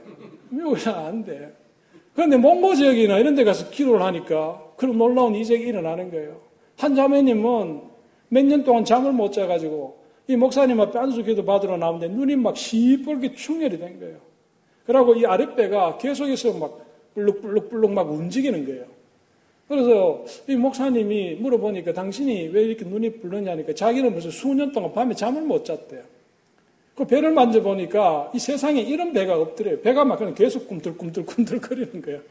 미국에는 0.49 0.99
안 0.99 1.23
돼. 1.23 1.53
그런데 2.15 2.37
몽고 2.37 2.73
지역이나 2.73 3.19
이런 3.19 3.35
데 3.35 3.43
가서 3.43 3.69
기도를 3.69 4.01
하니까 4.01 4.59
그런 4.75 4.97
놀라운 4.97 5.35
이적이 5.35 5.65
일어나는 5.65 6.09
거예요. 6.09 6.41
한 6.77 6.95
자매님은 6.95 7.94
몇 8.29 8.43
년 8.45 8.63
동안 8.63 8.83
잠을 8.85 9.11
못 9.11 9.31
자가지고 9.31 9.97
이 10.27 10.35
목사님 10.35 10.79
앞에 10.81 10.97
안수 10.97 11.23
기도 11.23 11.45
받으러 11.45 11.77
나오는데 11.77 12.07
눈이 12.09 12.35
막 12.35 12.57
시뻘게 12.57 13.35
충혈이 13.35 13.77
된 13.77 13.99
거예요. 13.99 14.17
그러고 14.85 15.15
이 15.15 15.25
아랫배가 15.25 15.97
계속해서 15.97 16.53
막 16.53 16.85
불룩불룩불룩 17.13 17.91
막 17.91 18.09
움직이는 18.11 18.65
거예요. 18.65 18.85
그래서 19.67 20.23
이 20.47 20.55
목사님이 20.55 21.35
물어보니까 21.35 21.93
당신이 21.93 22.49
왜 22.49 22.63
이렇게 22.63 22.85
눈이 22.85 23.19
불르냐니까 23.19 23.73
자기는 23.73 24.13
무슨 24.13 24.29
수년 24.29 24.71
동안 24.71 24.93
밤에 24.93 25.15
잠을 25.15 25.41
못 25.41 25.65
잤대요. 25.65 26.03
그 26.95 27.05
배를 27.05 27.31
만져보니까 27.31 28.31
이 28.33 28.39
세상에 28.39 28.81
이런 28.81 29.11
배가 29.11 29.37
없더래요. 29.39 29.81
배가 29.81 30.05
막 30.05 30.17
그냥 30.17 30.33
계속 30.35 30.67
꿈틀꿈틀꿈틀 30.67 31.59
거리는 31.59 32.01
거예요. 32.01 32.21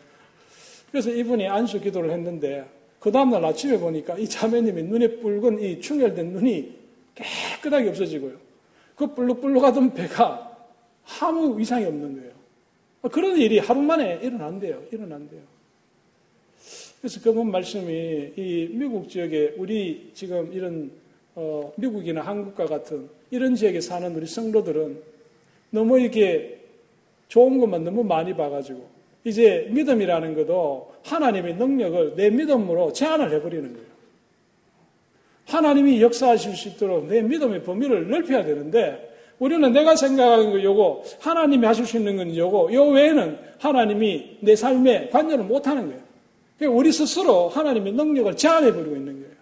그래서 0.91 1.11
이분이 1.11 1.49
안수 1.49 1.81
기도를 1.81 2.11
했는데 2.11 2.65
그 3.05 3.13
다음날 3.13 3.45
아침에 3.45 3.79
보니까 3.79 4.17
이 4.17 4.27
자매님이 4.27 4.85
눈에 4.85 5.19
붉은 5.19 5.61
이 5.61 5.79
충혈된 5.79 6.33
눈이 6.33 6.75
깨끗하게 7.15 7.91
없어지고요. 7.91 8.33
그 8.97 9.15
불룩불룩하던 9.15 9.93
배가 9.93 10.57
아무 11.21 11.61
이상이 11.61 11.85
없는 11.85 12.19
거예요. 12.19 12.33
그런 13.13 13.37
일이 13.37 13.59
하루 13.59 13.83
만에 13.83 14.21
일어난대요. 14.23 14.85
일어난대요. 14.91 15.43
그래서 16.99 17.21
그분 17.21 17.51
말씀이 17.51 18.33
이 18.37 18.71
미국 18.73 19.11
지역에 19.11 19.53
우리 19.59 20.11
지금 20.15 20.51
이런 20.55 20.91
어, 21.35 21.75
미국이나 21.77 22.23
한국과 22.23 22.65
같은 22.65 23.11
이런 23.31 23.55
지역에 23.55 23.83
사는 23.83 24.17
우리 24.17 24.25
성도들은 24.25 25.03
너무 25.69 26.01
이게 26.01 26.59
좋은 27.29 27.59
것만 27.59 27.85
너무 27.85 28.03
많이 28.03 28.35
봐가지고 28.35 28.94
이제 29.25 29.67
믿음이라는 29.71 30.35
것도 30.35 30.93
하나님의 31.05 31.55
능력을 31.57 32.15
내 32.17 32.31
믿음으로 32.31 32.93
제한을 32.93 33.33
해버리는 33.33 33.73
거예요. 33.73 33.87
하나님이 35.47 36.01
역사하실 36.01 36.57
수 36.57 36.69
있도록 36.69 37.07
내 37.07 37.23
믿음의 37.23 37.63
범위를 37.65 38.09
넓혀야 38.09 38.45
되는데 38.45 39.13
우리는 39.39 39.73
내가 39.73 39.97
생각하는 39.97 40.51
거 40.53 40.63
요거 40.63 41.05
하나님이 41.21 41.67
하실 41.67 41.87
수 41.87 41.97
있는 41.99 42.17
건 42.17 42.35
요거 42.35 42.73
요 42.73 42.87
외에는 42.89 43.39
하나님이 43.59 44.39
내 44.41 44.57
삶에 44.57 45.09
관여를 45.09 45.45
못 45.45 45.67
하는 45.67 45.89
거예요. 45.89 46.03
그러니까 46.59 46.79
우리 46.79 46.93
스스로 46.93 47.49
하나님의 47.49 47.93
능력을 47.93 48.37
제한해 48.37 48.73
버리고 48.73 48.97
있는 48.97 49.21
거예요. 49.21 49.35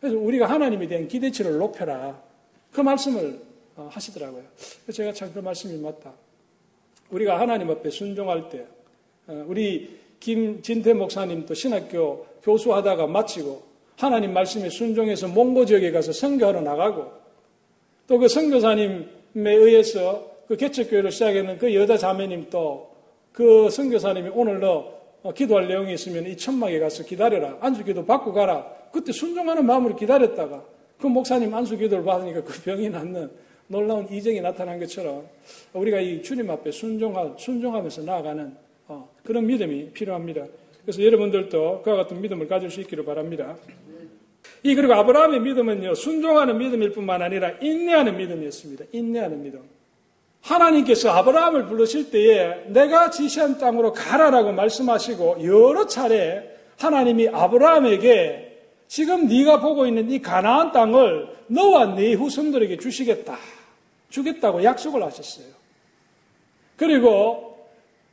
그래서 0.00 0.16
우리가 0.16 0.46
하나님에 0.48 0.86
대한 0.86 1.08
기대치를 1.08 1.58
높여라 1.58 2.22
그 2.72 2.80
말씀을 2.80 3.40
어, 3.76 3.88
하시더라고요. 3.92 4.42
제가 4.92 5.12
참 5.12 5.32
그 5.32 5.38
말씀이 5.38 5.80
맞다. 5.80 6.12
우리가 7.10 7.38
하나님 7.40 7.70
앞에 7.70 7.90
순종할 7.90 8.48
때 8.48 8.60
어, 8.60 8.66
우리 9.46 9.98
김진태 10.20 10.94
목사님도 10.94 11.54
신학교 11.54 12.26
교수하다가 12.42 13.06
마치고 13.06 13.62
하나님 13.96 14.32
말씀에 14.32 14.68
순종해서 14.70 15.28
몽고 15.28 15.66
지역에 15.66 15.90
가서 15.90 16.12
선교하러 16.12 16.60
나가고 16.62 17.20
또 18.06 18.18
그 18.18 18.28
선교사님에 18.28 19.06
의해서 19.34 20.30
그 20.48 20.56
개척교회를 20.56 21.12
시작했는 21.12 21.58
그 21.58 21.72
여자 21.74 21.96
자매님도 21.96 22.90
그 23.32 23.70
선교사님이 23.70 24.30
오늘 24.34 24.58
너 24.58 25.00
어, 25.22 25.32
기도할 25.32 25.68
내용이 25.68 25.94
있으면 25.94 26.26
이 26.26 26.36
천막에 26.36 26.78
가서 26.80 27.04
기다려라. 27.04 27.58
안수기도 27.60 28.04
받고 28.04 28.32
가라. 28.32 28.66
그때 28.90 29.12
순종하는 29.12 29.64
마음으로 29.66 29.94
기다렸다가 29.94 30.64
그 30.98 31.06
목사님 31.06 31.54
안수기도를 31.54 32.04
받으니까 32.04 32.42
그 32.42 32.60
병이 32.62 32.88
낫는 32.90 33.30
놀라운 33.68 34.08
이정이 34.10 34.40
나타난 34.40 34.80
것처럼 34.80 35.28
우리가 35.72 36.00
이 36.00 36.22
주님 36.22 36.50
앞에 36.50 36.72
순종하, 36.72 37.34
순종하면서 37.38 38.02
나아가는 38.02 38.46
어, 38.46 38.56
그런 39.30 39.46
믿음이 39.46 39.90
필요합니다. 39.92 40.44
그래서 40.82 41.04
여러분들도 41.04 41.82
그와 41.82 41.94
같은 41.98 42.20
믿음을 42.20 42.48
가질 42.48 42.68
수 42.68 42.80
있기를 42.80 43.04
바랍니다. 43.04 43.56
이 44.64 44.74
그리고 44.74 44.94
아브라함의 44.94 45.38
믿음은요 45.38 45.94
순종하는 45.94 46.58
믿음일 46.58 46.90
뿐만 46.90 47.22
아니라 47.22 47.52
인내하는 47.60 48.16
믿음이었습니다. 48.16 48.86
인내하는 48.90 49.40
믿음. 49.40 49.62
하나님께서 50.40 51.10
아브라함을 51.10 51.66
부르실 51.66 52.10
때에 52.10 52.64
내가 52.70 53.10
지시한 53.10 53.58
땅으로 53.58 53.92
가라라고 53.92 54.50
말씀하시고 54.50 55.44
여러 55.44 55.86
차례 55.86 56.50
하나님이 56.80 57.28
아브라함에게 57.28 58.48
지금 58.88 59.28
네가 59.28 59.60
보고 59.60 59.86
있는 59.86 60.10
이 60.10 60.20
가나안 60.20 60.72
땅을 60.72 61.28
너와 61.46 61.94
네 61.94 62.14
후손들에게 62.14 62.78
주시겠다. 62.78 63.38
주겠다고 64.08 64.64
약속을 64.64 65.04
하셨어요. 65.04 65.46
그리고 66.76 67.49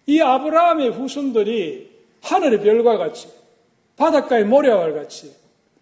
이 0.07 0.21
아브라함의 0.21 0.91
후손들이 0.91 1.89
하늘의 2.21 2.61
별과 2.61 2.97
같이 2.97 3.27
바닷가의 3.97 4.45
모래와 4.45 4.91
같이 4.93 5.33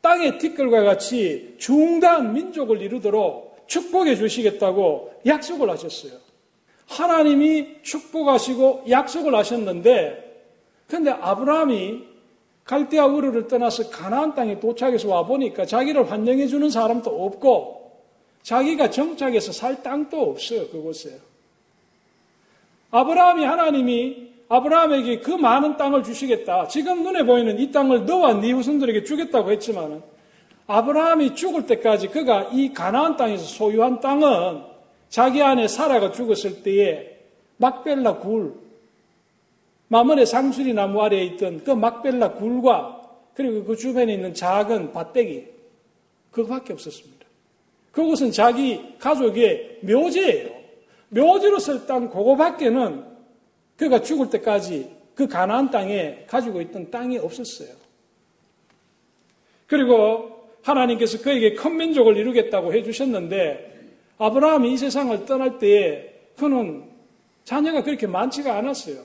땅의 0.01 0.39
티끌과 0.39 0.83
같이 0.83 1.55
중대한 1.57 2.33
민족을 2.33 2.81
이루도록 2.81 3.65
축복해 3.67 4.15
주시겠다고 4.15 5.13
약속을 5.25 5.69
하셨어요. 5.69 6.13
하나님이 6.87 7.81
축복하시고 7.81 8.85
약속을 8.89 9.33
하셨는데 9.33 10.23
근데 10.87 11.11
아브라함이 11.11 12.03
갈대아 12.63 13.05
우르를 13.05 13.47
떠나서 13.47 13.89
가나안 13.89 14.33
땅에 14.33 14.59
도착해서 14.59 15.07
와 15.07 15.25
보니까 15.25 15.65
자기를 15.65 16.09
환영해 16.11 16.47
주는 16.47 16.69
사람도 16.69 17.25
없고 17.25 18.01
자기가 18.41 18.89
정착해서 18.89 19.51
살 19.51 19.81
땅도 19.81 20.19
없어요 20.31 20.67
그곳에. 20.69 21.19
아브라함이 22.95 23.43
하나님이 23.43 24.25
아브라함에게 24.47 25.19
그 25.19 25.31
많은 25.31 25.75
땅을 25.75 26.03
주시겠다. 26.03 26.69
지금 26.69 27.03
눈에 27.03 27.23
보이는 27.23 27.59
이 27.59 27.69
땅을 27.69 28.05
너와 28.05 28.35
네 28.35 28.51
후손들에게 28.53 29.03
주겠다고 29.03 29.51
했지만 29.51 30.01
아브라함이 30.67 31.35
죽을 31.35 31.65
때까지 31.65 32.07
그가 32.07 32.49
이 32.53 32.71
가나안 32.71 33.17
땅에서 33.17 33.43
소유한 33.43 33.99
땅은 33.99 34.63
자기 35.09 35.41
안에 35.41 35.67
사라가 35.67 36.13
죽었을 36.13 36.63
때에 36.63 37.17
막벨라 37.57 38.17
굴, 38.17 38.53
마문의 39.89 40.25
상수리 40.25 40.73
나무 40.73 41.01
아래에 41.01 41.23
있던 41.25 41.65
그 41.65 41.71
막벨라 41.71 42.33
굴과 42.33 43.01
그리고 43.33 43.65
그 43.65 43.75
주변에 43.75 44.13
있는 44.13 44.33
작은 44.33 44.93
밭대기 44.93 45.47
그거밖에 46.31 46.71
없었습니다. 46.71 47.25
그곳은 47.91 48.31
자기 48.31 48.97
가족의 48.99 49.79
묘지예요. 49.81 50.64
묘지로 51.09 51.59
쓸 51.59 51.85
땅 51.85 52.09
그거밖에는 52.09 53.05
그가 53.77 54.01
죽을 54.01 54.29
때까지 54.29 54.95
그 55.15 55.27
가나안 55.27 55.71
땅에 55.71 56.25
가지고 56.27 56.61
있던 56.61 56.91
땅이 56.91 57.17
없었어요. 57.17 57.69
그리고 59.67 60.49
하나님께서 60.61 61.21
그에게 61.21 61.53
큰 61.53 61.77
민족을 61.77 62.17
이루겠다고 62.17 62.73
해주셨는데 62.73 63.73
아브라함이 64.17 64.73
이 64.73 64.77
세상을 64.77 65.25
떠날 65.25 65.57
때에 65.59 66.13
그는 66.37 66.83
자녀가 67.43 67.83
그렇게 67.83 68.07
많지가 68.07 68.57
않았어요. 68.57 68.97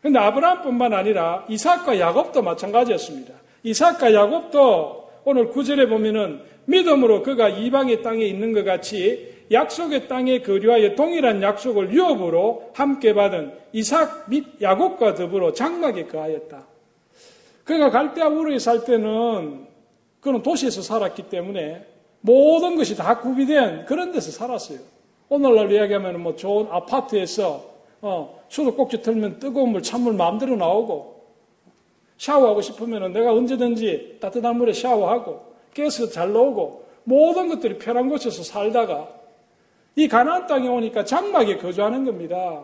그런데 0.00 0.18
아브라함뿐만 0.20 0.92
아니라 0.92 1.44
이삭과 1.48 1.98
야곱도 1.98 2.42
마찬가지였습니다. 2.42 3.34
이삭과 3.64 4.14
야곱도 4.14 5.10
오늘 5.24 5.48
구절에 5.48 5.88
보면은 5.88 6.42
믿음으로 6.66 7.22
그가 7.22 7.48
이방의 7.48 8.02
땅에 8.02 8.24
있는 8.24 8.52
것 8.52 8.64
같이 8.64 9.37
약속의 9.50 10.08
땅에 10.08 10.40
거류하여 10.40 10.94
동일한 10.94 11.42
약속을 11.42 11.92
유업으로 11.92 12.70
함께 12.74 13.14
받은 13.14 13.52
이삭 13.72 14.28
및 14.28 14.44
야곱과 14.60 15.14
더불어 15.14 15.52
장막에 15.52 16.06
거하였다. 16.06 16.66
그가 17.64 17.90
갈대아 17.90 18.28
우르에 18.28 18.58
살 18.58 18.84
때는 18.84 19.66
그는 20.20 20.42
도시에서 20.42 20.82
살았기 20.82 21.28
때문에 21.28 21.86
모든 22.20 22.76
것이 22.76 22.96
다 22.96 23.20
구비된 23.20 23.84
그런 23.84 24.12
데서 24.12 24.30
살았어요. 24.30 24.78
오늘날 25.28 25.70
이야기하면 25.70 26.22
뭐 26.22 26.34
좋은 26.34 26.66
아파트에서 26.70 27.64
어, 28.00 28.42
수도꼭지 28.48 29.02
틀면 29.02 29.38
뜨거운 29.38 29.70
물, 29.70 29.82
찬물 29.82 30.14
마음대로 30.14 30.56
나오고 30.56 31.18
샤워하고 32.16 32.60
싶으면 32.62 33.12
내가 33.12 33.32
언제든지 33.32 34.18
따뜻한 34.20 34.56
물에 34.56 34.72
샤워하고 34.72 35.48
가스 35.76 36.10
잘 36.10 36.32
나오고 36.32 36.84
모든 37.04 37.48
것들이 37.48 37.78
편한 37.78 38.08
곳에서 38.08 38.42
살다가 38.42 39.17
이 39.98 40.06
가나안 40.06 40.46
땅에 40.46 40.68
오니까 40.68 41.04
장막에 41.04 41.56
거주하는 41.56 42.04
겁니다. 42.04 42.62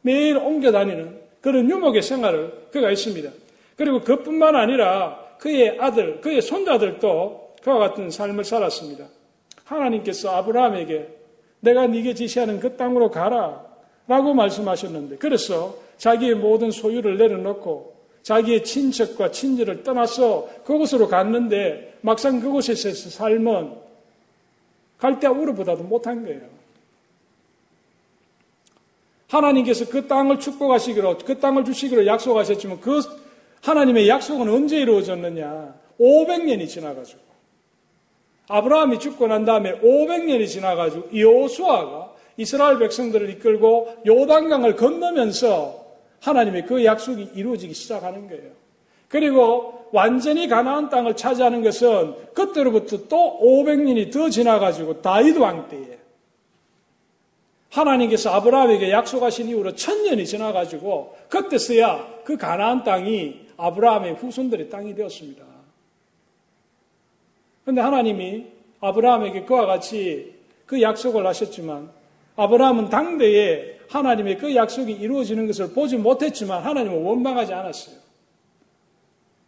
매일 0.00 0.36
옮겨 0.36 0.72
다니는 0.72 1.20
그런 1.40 1.70
유목의 1.70 2.02
생활을 2.02 2.66
그가 2.72 2.90
있습니다. 2.90 3.30
그리고 3.76 4.00
그뿐만 4.00 4.56
아니라 4.56 5.16
그의 5.38 5.78
아들, 5.80 6.20
그의 6.20 6.42
손자들도 6.42 7.54
그와 7.62 7.78
같은 7.78 8.10
삶을 8.10 8.42
살았습니다. 8.42 9.06
하나님께서 9.62 10.30
아브라함에게 10.30 11.06
내가 11.60 11.86
네게 11.86 12.14
지시하는 12.14 12.58
그 12.58 12.76
땅으로 12.76 13.12
가라 13.12 13.64
라고 14.08 14.34
말씀하셨는데 14.34 15.18
그래서 15.18 15.76
자기의 15.98 16.34
모든 16.34 16.72
소유를 16.72 17.18
내려놓고 17.18 17.94
자기의 18.22 18.64
친척과 18.64 19.30
친지를 19.30 19.84
떠나서 19.84 20.48
그곳으로 20.64 21.06
갔는데 21.06 21.98
막상 22.00 22.40
그곳에서 22.40 22.90
삶은 23.10 23.83
갈대아 25.04 25.32
우르보다도 25.32 25.82
못한 25.82 26.24
거예요. 26.24 26.40
하나님께서 29.28 29.86
그 29.86 30.06
땅을 30.06 30.40
축복하시기로 30.40 31.18
그 31.18 31.38
땅을 31.38 31.66
주시기로 31.66 32.06
약속하셨지만 32.06 32.80
그 32.80 33.02
하나님의 33.62 34.08
약속은 34.08 34.48
언제 34.48 34.78
이루어졌느냐? 34.78 35.74
500년이 36.00 36.66
지나가지고 36.68 37.20
아브라함이 38.48 38.98
죽고 38.98 39.26
난 39.26 39.44
다음에 39.44 39.78
500년이 39.80 40.48
지나가지고 40.48 41.18
여호수아가 41.18 42.14
이스라엘 42.38 42.78
백성들을 42.78 43.28
이끌고 43.30 44.02
요단강을 44.06 44.76
건너면서 44.76 45.84
하나님의 46.20 46.64
그 46.64 46.82
약속이 46.82 47.32
이루어지기 47.34 47.74
시작하는 47.74 48.26
거예요. 48.28 48.52
그리고 49.08 49.88
완전히 49.92 50.48
가나안 50.48 50.88
땅을 50.88 51.14
차지하는 51.16 51.62
것은 51.62 52.14
그때로부터 52.34 53.06
또 53.08 53.38
500년이 53.40 54.12
더 54.12 54.28
지나가지고 54.28 55.00
다윗 55.02 55.36
왕 55.36 55.68
때에 55.68 55.98
하나님께서 57.70 58.30
아브라함에게 58.30 58.90
약속하신 58.90 59.48
이후로 59.48 59.74
천년이 59.74 60.26
지나가지고 60.26 61.16
그때서야 61.28 62.22
그 62.24 62.36
가나안 62.36 62.84
땅이 62.84 63.46
아브라함의 63.56 64.14
후손들의 64.14 64.68
땅이 64.68 64.94
되었습니다. 64.94 65.44
그런데 67.62 67.80
하나님이 67.80 68.46
아브라함에게 68.80 69.44
그와 69.44 69.66
같이 69.66 70.34
그 70.66 70.80
약속을 70.80 71.26
하셨지만 71.26 71.90
아브라함은 72.36 72.90
당대에 72.90 73.78
하나님의 73.88 74.38
그 74.38 74.54
약속이 74.54 74.92
이루어지는 74.92 75.46
것을 75.46 75.72
보지 75.72 75.96
못했지만 75.98 76.62
하나님은 76.62 77.02
원망하지 77.02 77.52
않았어요. 77.52 78.03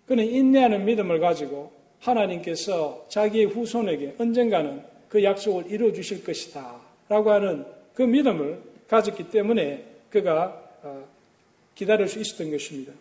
그는 0.07 0.25
인내하는 0.25 0.85
믿음을 0.85 1.19
가지고 1.21 1.73
하나님께서 2.01 3.07
자기의 3.09 3.47
후손에게 3.47 4.15
언젠가는 4.19 4.83
그 5.09 5.23
약속을 5.23 5.71
이루어 5.71 5.93
주실 5.93 6.23
것이다. 6.25 6.77
라고 7.09 7.31
하는 7.31 7.65
그 7.95 8.03
믿음을 8.03 8.61
가졌기 8.89 9.31
때문에 9.31 9.85
그가 10.11 10.63
어, 10.83 11.05
기다릴 11.75 12.09
수 12.09 12.21
있었던 12.21 12.51
것입니다. 12.51 12.93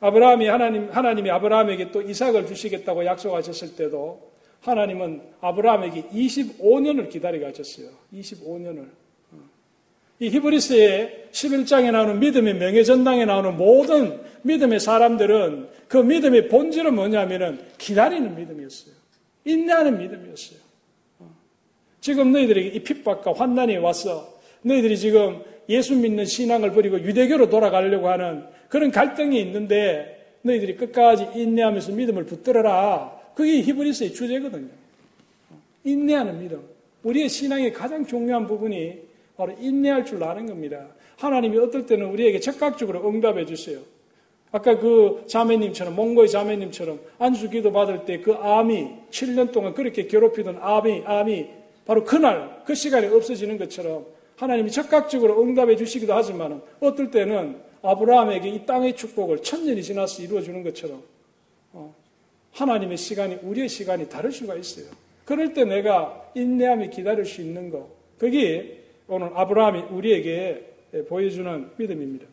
아브라함이 0.00 0.46
하나님, 0.46 0.90
하나님이 0.90 1.30
아브라함에게 1.30 1.92
또 1.92 2.02
이삭을 2.02 2.46
주시겠다고 2.46 3.04
약속하셨을 3.04 3.76
때도 3.76 4.32
하나님은 4.60 5.22
아브라함에게 5.40 6.08
25년을 6.08 7.08
기다리게 7.08 7.44
하셨어요. 7.44 7.88
25년을. 8.12 9.01
어. 10.22 10.24
이 10.24 10.28
히브리스의 10.28 11.28
11장에 11.32 11.90
나오는 11.90 12.18
믿음의 12.20 12.54
명예전당에 12.54 13.24
나오는 13.24 13.56
모든 13.56 14.20
믿음의 14.42 14.78
사람들은 14.78 15.68
그 15.88 15.96
믿음의 15.96 16.48
본질은 16.48 16.94
뭐냐면은 16.94 17.60
기다리는 17.78 18.34
믿음이었어요. 18.36 18.94
인내하는 19.44 19.98
믿음이었어요. 19.98 20.58
어. 21.18 21.30
지금 22.00 22.32
너희들에게 22.32 22.68
이 22.68 22.82
핍박과 22.82 23.32
환난이 23.34 23.78
와서 23.78 24.38
너희들이 24.62 24.96
지금 24.96 25.42
예수 25.68 25.96
믿는 25.96 26.24
신앙을 26.24 26.72
버리고 26.72 27.00
유대교로 27.00 27.50
돌아가려고 27.50 28.08
하는 28.08 28.44
그런 28.68 28.90
갈등이 28.90 29.40
있는데 29.40 30.36
너희들이 30.42 30.76
끝까지 30.76 31.30
인내하면서 31.34 31.92
믿음을 31.92 32.24
붙들어라. 32.26 33.20
그게 33.34 33.60
히브리스의 33.62 34.12
주제거든요. 34.12 34.68
인내하는 35.84 36.38
믿음. 36.40 36.62
우리의 37.02 37.28
신앙의 37.28 37.72
가장 37.72 38.06
중요한 38.06 38.46
부분이 38.46 39.11
바로 39.42 39.56
인내할 39.58 40.04
줄 40.04 40.22
아는 40.22 40.46
겁니다. 40.46 40.86
하나님이 41.16 41.58
어떨 41.58 41.84
때는 41.84 42.06
우리에게 42.06 42.38
적극적으로 42.38 43.08
응답해 43.08 43.44
주세요. 43.44 43.80
아까 44.52 44.78
그 44.78 45.24
자매님처럼, 45.26 45.96
몽고의 45.96 46.28
자매님처럼 46.28 47.00
안수 47.18 47.50
기도 47.50 47.72
받을 47.72 48.04
때 48.04 48.20
그 48.22 48.34
암이 48.34 48.86
7년 49.10 49.50
동안 49.50 49.74
그렇게 49.74 50.06
괴롭히던 50.06 50.58
암이, 50.60 51.02
암이 51.06 51.46
바로 51.84 52.04
그날, 52.04 52.62
그 52.64 52.76
시간에 52.76 53.08
없어지는 53.08 53.58
것처럼 53.58 54.06
하나님이 54.36 54.70
적극적으로 54.70 55.42
응답해 55.42 55.74
주시기도 55.74 56.14
하지만 56.14 56.62
어떨 56.78 57.10
때는 57.10 57.56
아브라함에게 57.82 58.48
이 58.48 58.64
땅의 58.64 58.94
축복을 58.94 59.42
천년이 59.42 59.82
지나서 59.82 60.22
이루어 60.22 60.40
주는 60.40 60.62
것처럼 60.62 61.02
어, 61.72 61.92
하나님의 62.52 62.96
시간이 62.96 63.38
우리의 63.42 63.68
시간이 63.68 64.08
다를 64.08 64.30
수가 64.30 64.54
있어요. 64.54 64.86
그럴 65.24 65.52
때 65.52 65.64
내가 65.64 66.30
인내함이 66.36 66.90
기다릴 66.90 67.24
수 67.24 67.40
있는 67.40 67.70
것. 67.70 67.88
그게 68.18 68.81
오늘 69.12 69.30
아브라함이 69.34 69.80
우리에게 69.90 70.72
보여주는 71.06 71.70
믿음입니다. 71.76 72.26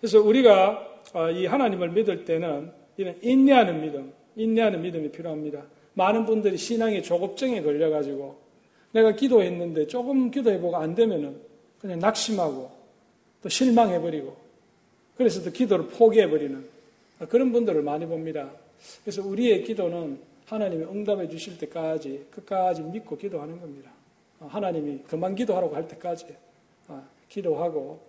그래서 0.00 0.18
우리가 0.20 1.02
아, 1.12 1.30
이 1.30 1.44
하나님을 1.44 1.90
믿을 1.90 2.24
때는 2.24 2.72
이런 2.96 3.14
인내하는 3.20 3.82
믿음, 3.82 4.12
인내하는 4.36 4.80
믿음이 4.80 5.10
필요합니다. 5.10 5.64
많은 5.94 6.24
분들이 6.24 6.56
신앙의 6.56 7.02
조급증에 7.02 7.60
걸려가지고 7.60 8.38
내가 8.92 9.12
기도했는데 9.12 9.86
조금 9.86 10.30
기도해보고 10.30 10.78
안 10.78 10.94
되면은 10.94 11.36
그냥 11.78 11.98
낙심하고 11.98 12.70
또 13.42 13.48
실망해버리고 13.50 14.34
그래서 15.18 15.42
또 15.42 15.50
기도를 15.50 15.88
포기해버리는 15.88 16.64
그런 17.28 17.52
분들을 17.52 17.82
많이 17.82 18.06
봅니다. 18.06 18.50
그래서 19.04 19.22
우리의 19.22 19.64
기도는 19.64 20.20
하나님이 20.46 20.84
응답해 20.84 21.28
주실 21.28 21.58
때까지 21.58 22.28
끝까지 22.30 22.80
믿고 22.80 23.18
기도하는 23.18 23.60
겁니다. 23.60 23.90
어, 24.40 24.46
하나님이 24.46 25.00
그만 25.06 25.34
기도하라고 25.34 25.74
할 25.76 25.86
때까지 25.86 26.26
어, 26.88 27.02
기도하고 27.28 28.00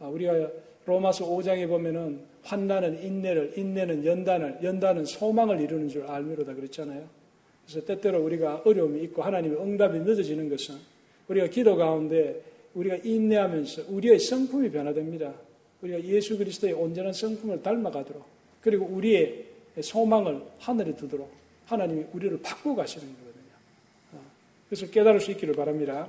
어, 0.00 0.08
우리가 0.12 0.50
로마서 0.86 1.26
5장에 1.26 1.68
보면은 1.68 2.20
환난은 2.42 3.02
인내를, 3.02 3.54
인내는 3.56 4.04
연단을, 4.04 4.58
연단은 4.62 5.04
소망을 5.04 5.60
이루는 5.60 5.88
줄 5.88 6.04
알미로다 6.04 6.54
그랬잖아요. 6.54 7.08
그래서 7.64 7.86
때때로 7.86 8.22
우리가 8.22 8.62
어려움이 8.64 9.02
있고 9.04 9.22
하나님의 9.22 9.58
응답이 9.58 10.00
늦어지는 10.00 10.50
것은 10.50 10.76
우리가 11.28 11.46
기도 11.46 11.76
가운데 11.76 12.42
우리가 12.74 12.96
인내하면서 12.96 13.84
우리의 13.88 14.18
성품이 14.18 14.70
변화됩니다. 14.70 15.32
우리가 15.80 16.02
예수 16.04 16.36
그리스도의 16.36 16.74
온전한 16.74 17.12
성품을 17.12 17.62
닮아가도록 17.62 18.24
그리고 18.60 18.86
우리의 18.86 19.44
소망을 19.80 20.42
하늘에 20.58 20.94
두도록 20.94 21.30
하나님이 21.66 22.04
우리를 22.12 22.40
바꾸고 22.42 22.76
가시는 22.76 23.06
거거든요. 23.06 23.33
어, 24.74 24.76
그래서 24.76 24.86
깨달을 24.86 25.20
수 25.20 25.30
있기를 25.30 25.54
바랍니다. 25.54 26.08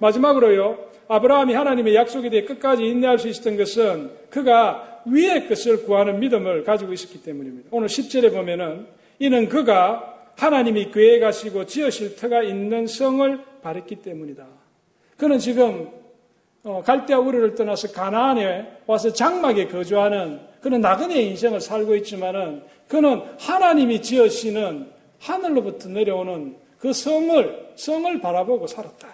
마지막으로요, 0.00 0.76
아브라함이 1.06 1.54
하나님의 1.54 1.94
약속에 1.94 2.30
대해 2.30 2.44
끝까지 2.44 2.82
인내할 2.82 3.18
수 3.18 3.28
있었던 3.28 3.56
것은 3.56 4.10
그가 4.28 5.02
위의 5.06 5.48
것을 5.48 5.84
구하는 5.84 6.18
믿음을 6.18 6.64
가지고 6.64 6.92
있었기 6.92 7.22
때문입니다. 7.22 7.68
오늘 7.70 7.86
10절에 7.86 8.32
보면은 8.32 8.86
이는 9.20 9.48
그가 9.48 10.32
하나님이 10.36 10.90
가시고 11.20 11.66
지으실 11.66 12.16
터가 12.16 12.42
있는 12.42 12.88
성을 12.88 13.38
바랬기 13.62 13.96
때문이다. 13.96 14.46
그는 15.16 15.38
지금 15.38 15.88
어, 16.64 16.82
갈대아 16.84 17.18
우르를 17.18 17.54
떠나서 17.54 17.92
가나안에 17.92 18.78
와서 18.86 19.12
장막에 19.12 19.68
거주하는 19.68 20.40
그는 20.60 20.80
나그네의 20.80 21.28
인생을 21.30 21.60
살고 21.60 21.94
있지만은 21.96 22.62
그는 22.88 23.22
하나님이 23.38 24.02
지으시는 24.02 24.90
하늘로부터 25.20 25.88
내려오는 25.88 26.56
그 26.82 26.92
성을, 26.92 27.61
성을 27.76 28.20
바라보고 28.20 28.66
살았다. 28.66 29.08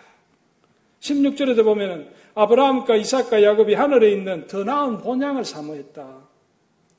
16절에도 1.01 1.65
보면 1.65 2.11
아브라함과 2.35 2.97
이삭과 2.97 3.43
야곱이 3.43 3.75
하늘에 3.75 4.11
있는 4.13 4.47
더 4.47 4.65
나은 4.65 4.99
본향을 4.99 5.45
사모했다. 5.45 6.29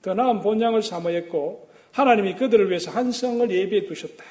더 0.01 0.13
나은 0.13 0.41
본향을 0.41 0.81
사모했고 0.81 1.69
하나님이 1.91 2.35
그들을 2.35 2.69
위해서 2.69 2.91
한 2.91 3.11
성을 3.11 3.49
예비해 3.49 3.85
두셨다. 3.85 4.23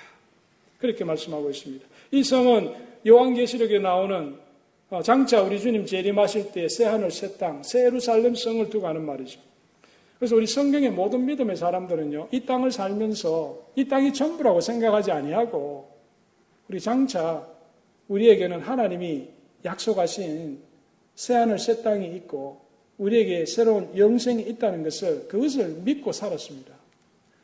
그렇게 0.79 1.05
말씀하고 1.05 1.51
있습니다. 1.51 1.87
이 2.13 2.23
성은 2.23 2.75
요한계시록에 3.07 3.79
나오는 3.79 4.37
어, 4.91 5.03
장차 5.03 5.43
우리 5.43 5.61
주님 5.61 5.85
재림하실 5.85 6.53
때 6.53 6.69
새 6.69 6.85
하늘 6.85 7.11
새 7.11 7.37
땅, 7.37 7.63
새 7.63 7.85
예루살렘 7.85 8.35
성을 8.35 8.71
두고 8.71 8.87
하는 8.87 9.05
말이죠. 9.05 9.39
그래서 10.19 10.35
우리 10.35 10.47
성경의 10.47 10.91
모든 10.91 11.27
믿음의 11.27 11.57
사람들은요, 11.57 12.29
이 12.33 12.41
땅을 12.41 12.73
살면서 12.73 13.59
이 13.77 13.87
땅이 13.87 14.13
전부라고 14.15 14.61
생각하지 14.61 15.13
아니하고 15.13 15.98
우리 16.69 16.81
장차 16.81 17.47
우리에게는 18.09 18.61
하나님이 18.61 19.29
약속하신 19.65 20.59
새하늘 21.15 21.59
새 21.59 21.83
땅이 21.83 22.15
있고 22.17 22.61
우리에게 22.99 23.47
새로운 23.47 23.97
영생이 23.97 24.43
있다는 24.43 24.83
것을 24.83 25.29
그것을 25.29 25.69
믿고 25.83 26.13
살았습니다. 26.13 26.75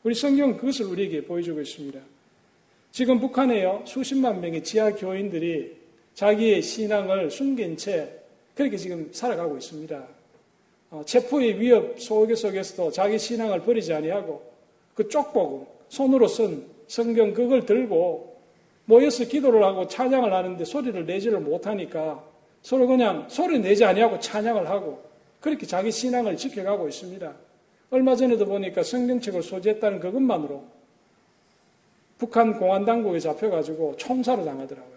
우리 0.03 0.15
성경은 0.15 0.59
그것을 0.59 0.87
우리에게 0.87 1.25
보여주고 1.25 1.61
있습니다. 1.61 1.99
지금 2.93 3.19
북한에요 3.19 3.83
수십만 3.87 4.41
명의 4.41 4.63
지하 4.63 4.95
교인들이 4.95 5.75
자기의 6.15 6.63
신앙을 6.63 7.31
숨긴 7.31 7.77
채 7.77 8.13
그렇게 8.55 8.77
지금 8.77 9.09
살아가고 9.11 9.57
있습니다. 9.57 10.07
어, 10.91 11.03
체포의 11.05 11.61
위협 11.61 11.99
속에 11.99 12.35
속에서도 12.35 12.93
자기 12.93 13.19
신앙을 13.19 13.63
버리지 13.63 13.93
아니하고 13.93 14.53
그 14.95 15.09
쪽복음 15.09 15.67
손으로 15.89 16.29
쓴 16.29 16.67
성경 16.87 17.33
그걸 17.33 17.65
들고 17.65 18.34
모여서 18.87 19.25
기도를 19.25 19.63
하고 19.63 19.87
찬양을 19.87 20.33
하는데 20.33 20.65
소리를 20.65 21.07
내지를 21.07 21.41
못하니까 21.41 22.23
서로 22.63 22.87
그냥 22.87 23.27
소리 23.29 23.59
내지 23.59 23.85
아니하고 23.85 24.19
찬양을 24.19 24.69
하고 24.69 25.03
그렇게 25.41 25.67
자기 25.67 25.91
신앙을 25.91 26.37
지켜가고 26.37 26.89
있습니다. 26.89 27.33
얼마 27.91 28.17
전에도 28.17 28.47
보니까 28.47 28.83
성경책을 28.83 29.43
소지했다는 29.43 30.01
그것만으로 30.01 30.65
북한 32.19 32.59
공안 32.59 32.85
당국에 32.85 33.19
잡혀가지고 33.21 33.97
총사를 33.97 34.45
당하더라고요. 34.45 34.95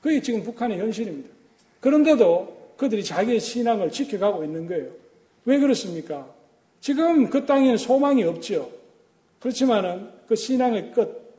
그게 0.00 0.22
지금 0.22 0.42
북한의 0.42 0.78
현실입니다. 0.78 1.28
그런데도 1.80 2.74
그들이 2.76 3.04
자기의 3.04 3.40
신앙을 3.40 3.90
지켜가고 3.90 4.44
있는 4.44 4.66
거예요. 4.66 4.90
왜 5.44 5.58
그렇습니까? 5.58 6.26
지금 6.80 7.28
그 7.28 7.44
땅에는 7.44 7.76
소망이 7.76 8.24
없죠. 8.24 8.70
그렇지만은 9.38 10.08
그 10.26 10.34
신앙의 10.34 10.92
끝, 10.92 11.00
어, 11.00 11.29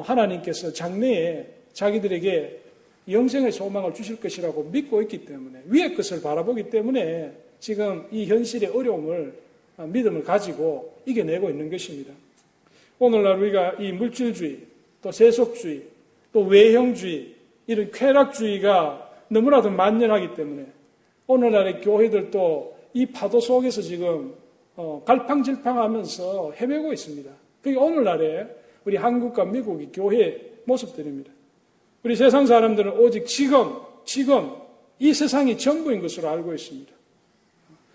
하나님께서 0.00 0.72
장래에 0.72 1.46
자기들에게 1.72 2.60
영생의 3.10 3.52
소망을 3.52 3.92
주실 3.92 4.18
것이라고 4.20 4.64
믿고 4.64 5.02
있기 5.02 5.24
때문에 5.24 5.62
위의 5.66 5.94
것을 5.94 6.22
바라보기 6.22 6.70
때문에 6.70 7.32
지금 7.60 8.06
이 8.10 8.26
현실의 8.26 8.70
어려움을 8.70 9.34
어, 9.76 9.86
믿음을 9.86 10.22
가지고 10.22 10.94
이겨내고 11.04 11.50
있는 11.50 11.70
것입니다. 11.70 12.12
오늘날 12.98 13.38
우리가 13.38 13.74
이 13.80 13.92
물질주의, 13.92 14.60
또 15.02 15.10
세속주의, 15.10 15.82
또 16.32 16.42
외형주의, 16.42 17.34
이런 17.66 17.90
쾌락주의가 17.90 19.10
너무나도 19.28 19.70
만연하기 19.70 20.34
때문에 20.34 20.66
오늘날의 21.26 21.80
교회들도 21.80 22.76
이 22.92 23.06
파도 23.06 23.40
속에서 23.40 23.82
지금 23.82 24.34
어, 24.76 25.02
갈팡질팡하면서 25.04 26.52
헤매고 26.52 26.92
있습니다. 26.92 27.30
그게 27.62 27.76
오늘날의 27.76 28.48
우리 28.84 28.96
한국과 28.96 29.44
미국의 29.44 29.90
교회 29.92 30.52
모습들입니다. 30.64 31.32
우리 32.02 32.16
세상 32.16 32.46
사람들은 32.46 32.98
오직 32.98 33.26
지금, 33.26 33.76
지금 34.04 34.52
이 34.98 35.12
세상이 35.12 35.56
전부인 35.58 36.00
것으로 36.00 36.28
알고 36.28 36.54
있습니다. 36.54 36.92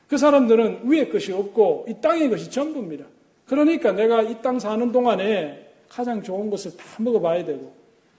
그 0.08 0.18
사람들은 0.18 0.82
위의 0.90 1.10
것이 1.10 1.32
없고 1.32 1.86
이 1.88 1.94
땅의 2.02 2.30
것이 2.30 2.50
전부입니다. 2.50 3.06
그러니까 3.46 3.92
내가 3.92 4.22
이 4.24 4.42
땅 4.42 4.60
사는 4.60 4.92
동안에 4.92 5.68
가장 5.88 6.22
좋은 6.22 6.50
것을 6.50 6.76
다 6.78 6.86
먹어봐야 7.00 7.46
되고, 7.46 7.74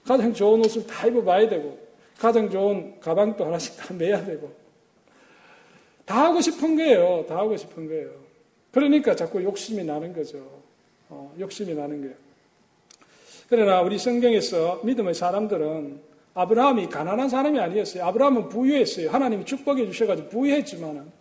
가장 0.05 0.33
좋은 0.33 0.59
옷을 0.59 0.85
다 0.87 1.07
입어봐야 1.07 1.47
되고, 1.47 1.77
가장 2.17 2.49
좋은 2.49 2.99
가방도 2.99 3.45
하나씩 3.45 3.77
다 3.77 3.93
매야 3.93 4.23
되고, 4.25 4.51
다 6.05 6.25
하고 6.25 6.41
싶은 6.41 6.75
거예요. 6.75 7.25
다 7.27 7.37
하고 7.37 7.55
싶은 7.55 7.87
거예요. 7.87 8.09
그러니까 8.71 9.15
자꾸 9.15 9.41
욕심이 9.43 9.83
나는 9.83 10.13
거죠. 10.13 10.39
어, 11.09 11.33
욕심이 11.39 11.73
나는 11.73 12.01
거예요. 12.01 12.15
그러나 13.51 13.81
우리 13.81 13.99
성경에서 13.99 14.79
믿음의 14.85 15.13
사람들은 15.13 15.99
아브라함이 16.35 16.87
가난한 16.87 17.27
사람이 17.27 17.59
아니었어요. 17.59 18.05
아브라함은 18.05 18.47
부유했어요. 18.47 19.09
하나님이 19.09 19.43
축복해 19.43 19.85
주셔가지고 19.87 20.29
부유했지만은 20.29 21.11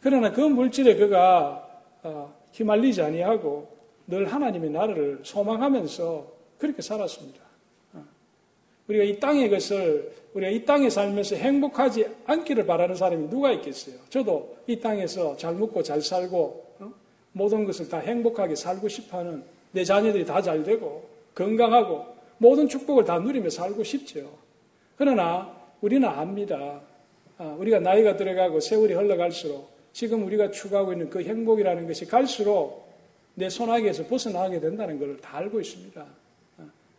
그러나 0.00 0.32
그 0.32 0.40
물질에 0.40 0.96
그가 0.96 1.68
어, 2.02 2.34
휘말리지 2.54 3.02
아니하고 3.02 3.68
늘 4.06 4.24
하나님의 4.24 4.70
나라를 4.70 5.20
소망하면서 5.22 6.32
그렇게 6.56 6.80
살았습니다. 6.80 7.40
어. 7.92 8.04
우리가 8.88 9.04
이 9.04 9.20
땅의 9.20 9.50
것을 9.50 10.14
우리가 10.32 10.50
이 10.50 10.64
땅에 10.64 10.88
살면서 10.88 11.36
행복하지 11.36 12.06
않기를 12.24 12.64
바라는 12.64 12.94
사람이 12.94 13.28
누가 13.28 13.52
있겠어요? 13.52 13.96
저도 14.08 14.56
이 14.66 14.80
땅에서 14.80 15.36
잘 15.36 15.54
먹고 15.54 15.82
잘 15.82 16.00
살고 16.00 16.76
어? 16.78 16.92
모든 17.32 17.66
것을 17.66 17.90
다 17.90 17.98
행복하게 17.98 18.54
살고 18.54 18.88
싶어하는 18.88 19.44
내 19.72 19.84
자녀들이 19.84 20.24
다 20.24 20.40
잘 20.40 20.62
되고 20.62 21.05
건강하고 21.36 22.04
모든 22.38 22.66
축복을 22.66 23.04
다 23.04 23.20
누리며 23.20 23.50
살고 23.50 23.84
싶죠. 23.84 24.28
그러나 24.96 25.54
우리는 25.80 26.08
압니다. 26.08 26.80
아, 27.38 27.44
우리가 27.58 27.78
나이가 27.78 28.16
들어가고 28.16 28.58
세월이 28.60 28.94
흘러갈수록 28.94 29.70
지금 29.92 30.24
우리가 30.24 30.50
추구하고 30.50 30.92
있는 30.92 31.08
그 31.08 31.22
행복이라는 31.22 31.86
것이 31.86 32.06
갈수록 32.06 32.86
내 33.34 33.48
손아귀에서 33.48 34.06
벗어나게 34.06 34.58
된다는 34.60 34.98
걸다 34.98 35.36
알고 35.36 35.60
있습니다. 35.60 36.04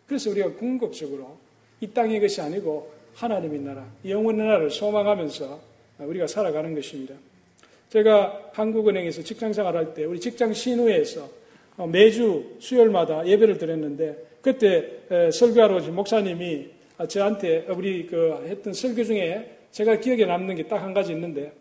그래서 0.05 0.29
우리가 0.29 0.53
궁극적으로 0.53 1.37
이 1.81 1.87
땅의 1.87 2.21
것이 2.21 2.39
아니고 2.39 2.91
하나님의 3.15 3.59
나라, 3.59 3.85
영원의 4.05 4.45
나라를 4.45 4.69
소망하면서 4.69 5.59
우리가 5.99 6.27
살아가는 6.27 6.73
것입니다. 6.73 7.15
제가 7.89 8.51
한국은행에서 8.53 9.23
직장 9.23 9.51
생활 9.51 9.75
할 9.75 9.93
때 9.93 10.05
우리 10.05 10.19
직장 10.19 10.53
신우회에서 10.53 11.27
매주 11.85 12.55
수요일마다 12.59 13.25
예배를 13.27 13.57
드렸는데 13.57 14.17
그때 14.41 15.29
설교하러 15.31 15.75
오신 15.77 15.93
목사님이 15.93 16.69
저한테 17.07 17.67
우리 17.69 18.07
그 18.07 18.43
했던 18.47 18.73
설교 18.73 19.03
중에 19.03 19.57
제가 19.71 19.97
기억에 19.99 20.25
남는 20.25 20.55
게 20.55 20.63
딱 20.63 20.81
한 20.81 20.93
가지 20.93 21.11
있는데 21.11 21.51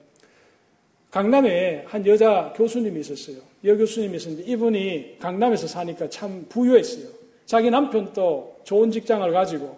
강남에 1.11 1.85
한 1.87 2.07
여자 2.07 2.53
교수님이 2.57 3.01
있었어요. 3.01 3.37
여 3.65 3.77
교수님이 3.77 4.17
있었는데 4.17 4.51
이분이 4.51 5.17
강남에서 5.19 5.67
사니까 5.67 6.09
참 6.09 6.47
부유했어요. 6.49 7.09
자기 7.45 7.71
남편도 7.71 8.61
좋은 8.65 8.91
직장을 8.91 9.31
가지고 9.33 9.77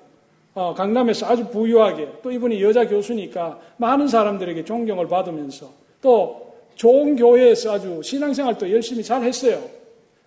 어, 0.55 0.75
강남에서 0.75 1.27
아주 1.27 1.49
부유하게 1.49 2.09
또 2.23 2.33
이분이 2.33 2.63
여자 2.63 2.87
교수니까 2.89 3.61
많은 3.77 4.09
사람들에게 4.09 4.65
존경을 4.65 5.07
받으면서 5.09 5.73
또 6.01 6.55
좋은 6.75 7.17
교회에서 7.17 7.73
아주 7.75 8.01
신앙생활도 8.03 8.71
열심히 8.73 9.03
잘 9.03 9.23
했어요. 9.23 9.63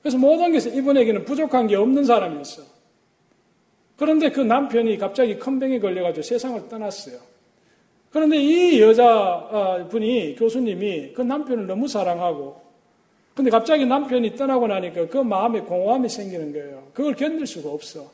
그래서 0.02 0.18
모든 0.18 0.52
것에 0.52 0.70
이분에게는 0.76 1.26
부족한 1.26 1.68
게 1.68 1.76
없는 1.76 2.04
사람이었어. 2.04 2.64
그런데 3.98 4.32
그 4.32 4.42
남편이 4.42 4.98
갑자기 4.98 5.38
큰 5.38 5.60
병에 5.60 5.80
걸려가지고 5.80 6.24
세상을 6.24 6.70
떠났어요. 6.70 7.18
그런데 8.10 8.38
이 8.38 8.82
여자분이 8.82 10.36
교수님이 10.36 11.14
그 11.14 11.22
남편을 11.22 11.68
너무 11.68 11.88
사랑하고 11.88 12.62
근데 13.36 13.50
갑자기 13.50 13.86
남편이 13.86 14.36
떠나고 14.36 14.68
나니까 14.68 15.08
그 15.08 15.18
마음에 15.18 15.62
공허함이 15.62 16.10
생기는 16.10 16.52
거예요. 16.52 16.88
그걸 16.94 17.16
견딜 17.16 17.48
수가 17.48 17.70
없어. 17.70 18.12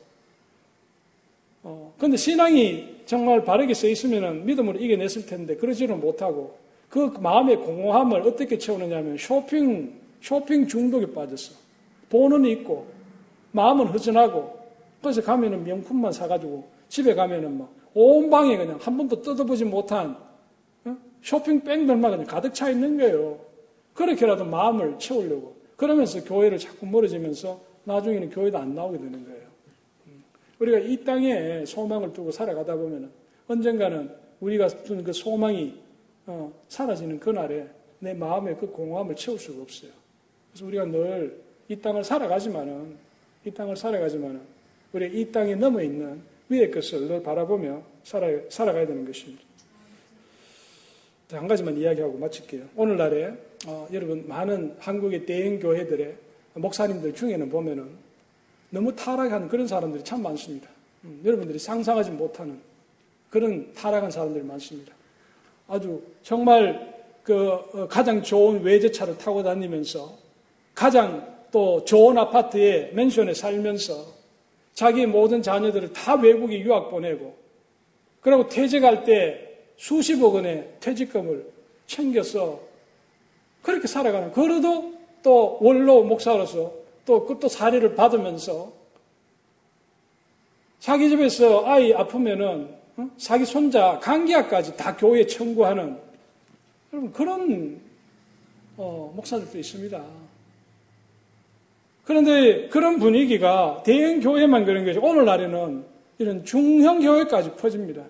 어, 1.64 1.92
근데 1.98 2.16
신앙이 2.16 2.98
정말 3.04 3.44
바르게 3.44 3.74
써 3.74 3.88
있으면 3.88 4.46
믿음으로 4.46 4.78
이겨냈을 4.78 5.26
텐데 5.26 5.56
그러지는 5.56 6.00
못하고 6.00 6.56
그 6.88 7.12
마음의 7.20 7.56
공허함을 7.56 8.22
어떻게 8.22 8.56
채우느냐 8.58 8.98
하면 8.98 9.18
쇼핑, 9.18 9.92
쇼핑 10.20 10.68
중독에 10.68 11.12
빠졌어. 11.12 11.67
돈은 12.08 12.44
있고 12.46 12.86
마음은 13.52 13.86
허전하고 13.88 14.58
그래서 15.00 15.22
가면은 15.22 15.64
명품만 15.64 16.12
사가지고 16.12 16.68
집에 16.88 17.14
가면은 17.14 17.58
막 17.58 17.78
온 18.00 18.30
방에 18.30 18.56
그냥 18.56 18.78
한 18.80 18.96
번도 18.96 19.22
뜯어보지 19.22 19.64
못한 19.64 20.16
어? 20.84 20.96
쇼핑백들만 21.22 22.12
그냥 22.12 22.26
가득 22.26 22.54
차 22.54 22.70
있는 22.70 22.96
거예요. 22.96 23.40
그렇게라도 23.94 24.44
마음을 24.44 24.98
채우려고. 25.00 25.56
그러면서 25.76 26.22
교회를 26.22 26.58
자꾸 26.58 26.86
멀어지면서 26.86 27.60
나중에는 27.82 28.30
교회도 28.30 28.56
안 28.56 28.72
나오게 28.72 28.98
되는 28.98 29.24
거예요. 29.24 29.42
음. 30.06 30.22
우리가 30.60 30.78
이 30.78 31.04
땅에 31.04 31.64
소망을 31.64 32.12
두고 32.12 32.30
살아가다 32.30 32.76
보면 32.76 33.10
언젠가는 33.48 34.10
우리가 34.40 34.68
둔 34.68 35.02
그 35.02 35.12
소망이 35.12 35.74
어, 36.26 36.52
사라지는 36.68 37.18
그날에 37.18 37.66
내 37.98 38.14
마음의 38.14 38.58
그 38.58 38.70
공허함을 38.70 39.16
채울 39.16 39.40
수가 39.40 39.62
없어요. 39.62 39.90
그래서 40.52 40.66
우리가 40.66 40.84
늘 40.84 41.42
이 41.68 41.76
땅을 41.76 42.02
살아가지만은 42.02 42.96
이 43.44 43.50
땅을 43.50 43.76
살아가지만은 43.76 44.40
우리 44.92 45.20
이 45.20 45.30
땅에 45.30 45.54
넘어 45.54 45.82
있는 45.82 46.20
위의 46.48 46.70
것을 46.70 47.06
늘 47.06 47.22
바라보며 47.22 47.82
살아, 48.04 48.26
살아가야 48.48 48.86
되는 48.86 49.04
것입니다. 49.04 49.42
한 51.30 51.46
가지만 51.46 51.76
이야기하고 51.76 52.16
마칠게요. 52.16 52.64
오늘날에 52.74 53.34
어, 53.66 53.86
여러분 53.92 54.26
많은 54.26 54.76
한국의 54.78 55.26
대형 55.26 55.58
교회들의 55.58 56.16
목사님들 56.54 57.14
중에는 57.14 57.50
보면은 57.50 57.86
너무 58.70 58.94
타락하는 58.96 59.48
그런 59.48 59.66
사람들이 59.66 60.02
참 60.04 60.22
많습니다. 60.22 60.68
음, 61.04 61.20
여러분들이 61.24 61.58
상상하지 61.58 62.12
못하는 62.12 62.58
그런 63.28 63.72
타락한 63.74 64.10
사람들이 64.10 64.42
많습니다. 64.44 64.94
아주 65.66 66.02
정말 66.22 66.96
그 67.22 67.50
어, 67.50 67.86
가장 67.88 68.22
좋은 68.22 68.62
외제차를 68.62 69.18
타고 69.18 69.42
다니면서 69.42 70.16
가장 70.74 71.37
또 71.50 71.84
좋은 71.84 72.18
아파트에 72.18 72.90
맨션에 72.92 73.34
살면서 73.34 74.06
자기 74.74 75.06
모든 75.06 75.42
자녀들을 75.42 75.92
다 75.92 76.14
외국에 76.14 76.60
유학 76.60 76.90
보내고 76.90 77.34
그리고 78.20 78.48
퇴직할 78.48 79.04
때 79.04 79.48
수십억 79.76 80.34
원의 80.34 80.68
퇴직금을 80.80 81.50
챙겨서 81.86 82.60
그렇게 83.62 83.86
살아가는 83.86 84.32
그래도 84.32 84.92
또 85.22 85.58
원로 85.60 86.04
목사로서 86.04 86.72
또 87.04 87.26
그것도 87.26 87.48
사례를 87.48 87.94
받으면서 87.94 88.72
자기 90.78 91.08
집에서 91.08 91.66
아이 91.66 91.92
아프면은 91.92 92.68
어? 92.96 93.10
자기 93.16 93.44
손자 93.44 93.98
감기약까지 94.00 94.76
다 94.76 94.96
교회에 94.96 95.26
청구하는 95.26 95.98
그런 97.12 97.80
어, 98.76 99.12
목사들도 99.14 99.58
있습니다. 99.58 100.27
그런데 102.08 102.68
그런 102.68 102.98
분위기가 102.98 103.82
대형 103.84 104.20
교회만 104.20 104.64
그런 104.64 104.86
것이 104.86 104.98
오늘날에는 104.98 105.84
이런 106.18 106.42
중형 106.42 107.00
교회까지 107.00 107.52
퍼집니다. 107.56 108.02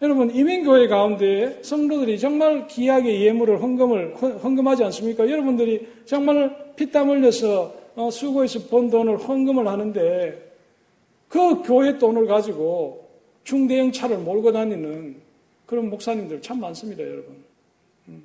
여러분 0.00 0.32
이민 0.32 0.62
교회 0.62 0.86
가운데 0.86 1.58
성도들이 1.60 2.16
정말 2.20 2.68
귀하게 2.68 3.22
예물을 3.22 3.60
헌금을 3.60 4.14
헌금하지 4.14 4.84
않습니까? 4.84 5.28
여러분들이 5.28 5.84
정말 6.04 6.74
피땀 6.76 7.10
흘려서 7.10 7.74
어, 7.96 8.08
수고해서 8.08 8.60
번 8.68 8.88
돈을 8.88 9.16
헌금을 9.16 9.66
하는데 9.66 10.52
그 11.26 11.60
교회 11.62 11.98
돈을 11.98 12.26
가지고 12.26 13.08
중대형 13.42 13.90
차를 13.90 14.18
몰고 14.18 14.52
다니는 14.52 15.16
그런 15.66 15.90
목사님들 15.90 16.40
참 16.40 16.60
많습니다, 16.60 17.02
여러분. 17.02 17.34
음. 18.06 18.24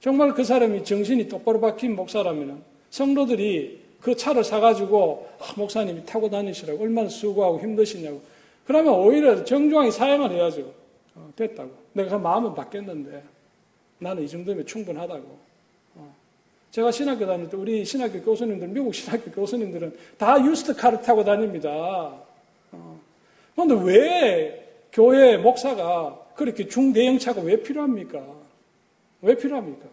정말 0.00 0.32
그 0.32 0.42
사람이 0.42 0.84
정신이 0.84 1.28
똑바로 1.28 1.60
박힌 1.60 1.94
목사라면 1.94 2.62
성도들이 2.88 3.81
그 4.02 4.16
차를 4.16 4.42
사가지고 4.42 5.28
아, 5.38 5.52
목사님이 5.56 6.04
타고 6.04 6.28
다니시라고 6.28 6.82
얼마나 6.82 7.08
수고하고 7.08 7.60
힘드시냐고 7.60 8.20
그러면 8.66 8.94
오히려 8.94 9.44
정중하게 9.44 9.90
사양을 9.90 10.32
해야죠. 10.32 10.72
어, 11.14 11.32
됐다고. 11.36 11.70
내가 11.92 12.18
마음은 12.18 12.54
바뀌었는데 12.54 13.22
나는 13.98 14.24
이 14.24 14.28
정도면 14.28 14.66
충분하다고. 14.66 15.38
어. 15.96 16.14
제가 16.70 16.90
신학교 16.90 17.26
다닐 17.26 17.48
때 17.48 17.56
우리 17.56 17.84
신학교 17.84 18.20
교수님들, 18.22 18.68
미국 18.68 18.94
신학교 18.94 19.30
교수님들은 19.30 19.96
다 20.18 20.42
유스트카를 20.44 21.02
타고 21.02 21.22
다닙니다. 21.22 21.70
어. 22.72 23.00
그런데 23.54 23.74
왜 23.84 24.68
교회 24.92 25.36
목사가 25.36 26.18
그렇게 26.34 26.66
중대형 26.66 27.18
차가 27.18 27.40
왜 27.40 27.62
필요합니까? 27.62 28.20
왜 29.22 29.36
필요합니까? 29.36 29.86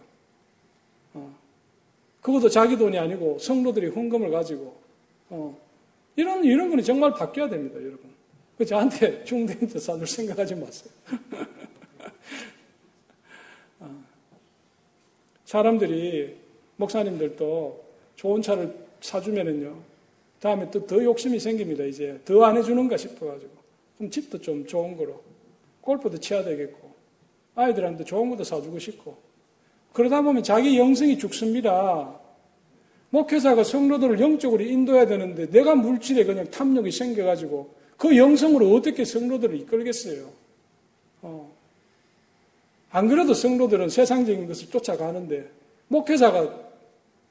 어. 2.20 2.22
그것도 2.22 2.50
자기 2.50 2.78
돈이 2.78 2.98
아니고 2.98 3.40
성도들이 3.40 3.88
헌금을 3.88 4.32
가지고 4.32 4.76
어. 5.30 5.58
이런 6.16 6.44
이런 6.44 6.70
거는 6.70 6.84
정말 6.84 7.14
바뀌어야 7.14 7.50
됩니다, 7.50 7.76
여러분. 7.78 8.10
그 8.58 8.66
저한테 8.66 9.24
중대인데 9.24 9.80
사줄 9.80 10.06
생각하지 10.06 10.56
마세요. 10.56 10.92
어. 13.80 14.04
사람들이 15.46 16.36
목사님들도 16.76 17.84
좋은 18.16 18.42
차를 18.42 18.76
사주면은요. 19.02 19.78
다음에 20.40 20.70
또 20.72 20.86
더 20.86 21.04
욕심이 21.04 21.40
생깁니다. 21.40 21.84
이제 21.86 22.20
더 22.26 22.44
안 22.44 22.58
해주는가 22.58 22.98
싶어가지고. 22.98 23.52
그럼 23.98 24.12
집도 24.12 24.40
좀 24.40 24.66
좋은 24.66 24.96
거로. 24.98 25.22
골프도 25.82 26.20
쳐야 26.20 26.44
되겠고. 26.44 26.90
아이들한테 27.56 28.04
좋은 28.06 28.30
것도 28.30 28.44
사주고 28.44 28.80
싶고. 28.80 29.18
그러다 29.94 30.22
보면 30.22 30.44
자기 30.44 30.78
영성이 30.78 31.18
죽습니다. 31.18 32.20
목회자가 33.12 33.64
성도들을 33.64 34.20
영적으로 34.20 34.64
인도해야 34.64 35.08
되는데 35.08 35.50
내가 35.50 35.76
물질에 35.76 36.26
그냥 36.26 36.50
탐욕이 36.50 36.92
생겨가지고 36.92 37.74
그 37.98 38.16
영성으로 38.16 38.74
어떻게 38.74 39.04
성도들을 39.04 39.56
이끌겠어요? 39.62 40.30
어. 41.24 41.52
안 42.92 43.08
그래도 43.08 43.34
성도들은 43.34 43.90
세상적인 43.90 44.48
것을 44.48 44.70
쫓아가는데 44.70 45.50
목회자가 45.88 46.70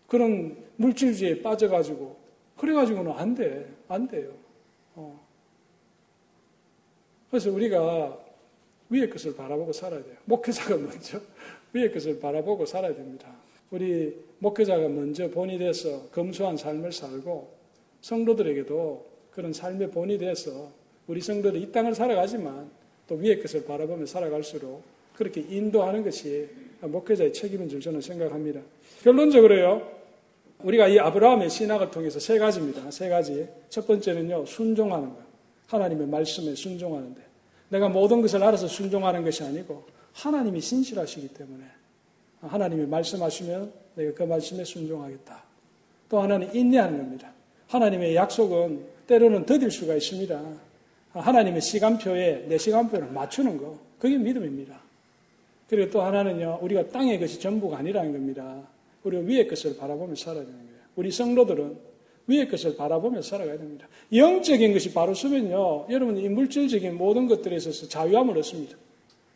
그런 0.07 0.57
물질주의에 0.77 1.43
빠져가지고 1.43 2.17
그래가지고는 2.57 3.13
안 3.13 3.35
돼. 3.35 3.67
안 3.89 4.09
돼요. 4.09 4.31
어. 4.95 5.19
그래서 7.31 7.51
우리가 7.51 8.19
위의 8.91 9.09
것을 9.11 9.37
바라보고 9.37 9.73
살아야 9.73 10.03
돼요. 10.03 10.17
목회자가 10.25 10.77
먼저 10.79 11.21
위의 11.73 11.93
것을 11.93 12.21
바라보고 12.21 12.67
살아야 12.67 12.95
됩니다. 12.95 13.29
우리 13.71 14.17
목회자가 14.39 14.89
먼저 14.89 15.29
본이 15.29 15.59
돼서 15.59 16.09
검소한 16.11 16.57
삶을 16.57 16.93
살고 16.93 17.53
성도들에게도 18.01 19.07
그런 19.31 19.53
삶의 19.53 19.91
본이 19.91 20.19
돼서 20.19 20.71
우리 21.07 21.21
성도들이 21.21 21.63
이 21.63 21.73
땅을 21.73 21.95
살아가지만 21.95 22.71
또 23.07 23.15
위의 23.17 23.41
것을 23.41 23.65
바라보며 23.65 24.07
살아갈수록 24.07 24.83
그렇게 25.15 25.41
인도하는 25.41 26.05
것이 26.05 26.49
목회자의 26.81 27.33
책임인 27.33 27.69
줄 27.69 27.81
저는 27.81 28.01
생각합니다. 28.01 28.61
결론적으로요, 29.03 29.99
우리가 30.63 30.89
이 30.89 30.99
아브라함의 30.99 31.51
신학을 31.51 31.91
통해서 31.91 32.21
세 32.21 32.39
가지입니다. 32.39 32.91
세 32.91 33.09
가지. 33.09 33.49
첫 33.69 33.87
번째는요, 33.87 34.47
순종하는 34.47 35.09
것. 35.09 35.17
하나님의 35.67 36.07
말씀에 36.07 36.55
순종하는데. 36.55 37.21
내가 37.71 37.89
모든 37.89 38.23
것을 38.23 38.43
알아서 38.43 38.67
순종하는 38.67 39.25
것이 39.25 39.43
아니고, 39.43 39.85
하나님이 40.19 40.61
신실하시기 40.61 41.29
때문에, 41.29 41.65
하나님이 42.41 42.87
말씀하시면 42.87 43.73
내가 43.95 44.15
그 44.15 44.23
말씀에 44.25 44.65
순종하겠다. 44.65 45.45
또 46.09 46.21
하나는 46.21 46.53
인내하는 46.55 46.99
겁니다. 46.99 47.33
하나님의 47.69 48.17
약속은 48.17 48.85
때로는 49.07 49.47
더딜 49.47 49.71
수가 49.71 49.95
있습니다. 49.95 50.43
하나님의 51.13 51.61
시간표에 51.61 52.47
내 52.49 52.59
시간표를 52.59 53.13
맞추는 53.13 53.59
거. 53.59 53.79
그게 53.99 54.17
믿음입니다. 54.19 54.81
그리고 55.69 55.91
또 55.91 56.03
하나는요, 56.03 56.59
우리가 56.63 56.89
땅의 56.89 57.21
것이 57.21 57.39
전부가 57.39 57.79
아니라는 57.79 58.13
겁니다. 58.13 58.63
우리가 59.05 59.23
위의 59.23 59.47
것을 59.47 59.77
바라보며 59.77 60.15
살아야 60.17 60.43
되는 60.43 60.55
거예요. 60.55 60.81
우리 60.97 61.13
성도들은 61.13 61.79
위의 62.27 62.49
것을 62.49 62.77
바라보며 62.77 63.23
살아가야 63.23 63.57
됩니다. 63.57 63.87
영적인 64.13 64.73
것이 64.73 64.93
바로 64.93 65.15
서면요, 65.15 65.87
여러분 65.91 66.19
이 66.19 66.29
물질적인 66.29 66.97
모든 66.97 67.27
것들에 67.29 67.57
있어서 67.57 67.89
자유함을 67.89 68.37
얻습니다. 68.39 68.77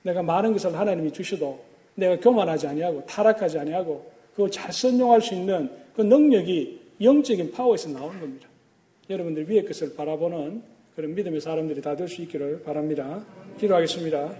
내가 0.02 0.22
많은 0.22 0.52
것을 0.52 0.76
하나님이 0.78 1.12
주셔도 1.12 1.60
내가 1.94 2.18
교만하지 2.18 2.66
아니하고 2.66 3.04
타락하지 3.06 3.58
아니하고 3.58 4.10
그걸 4.32 4.50
잘 4.50 4.72
선용할 4.72 5.20
수 5.20 5.34
있는 5.34 5.70
그 5.94 6.02
능력이 6.02 6.80
영적인 7.00 7.52
파워에서 7.52 7.90
나오는 7.90 8.18
겁니다. 8.20 8.48
여러분들 9.10 9.48
위의 9.50 9.64
것을 9.64 9.94
바라보는 9.94 10.62
그런 10.96 11.14
믿음의 11.14 11.40
사람들이 11.40 11.80
다 11.82 11.96
될 11.96 12.08
수 12.08 12.22
있기를 12.22 12.62
바랍니다. 12.62 13.24
기도하겠습니다. 13.58 14.34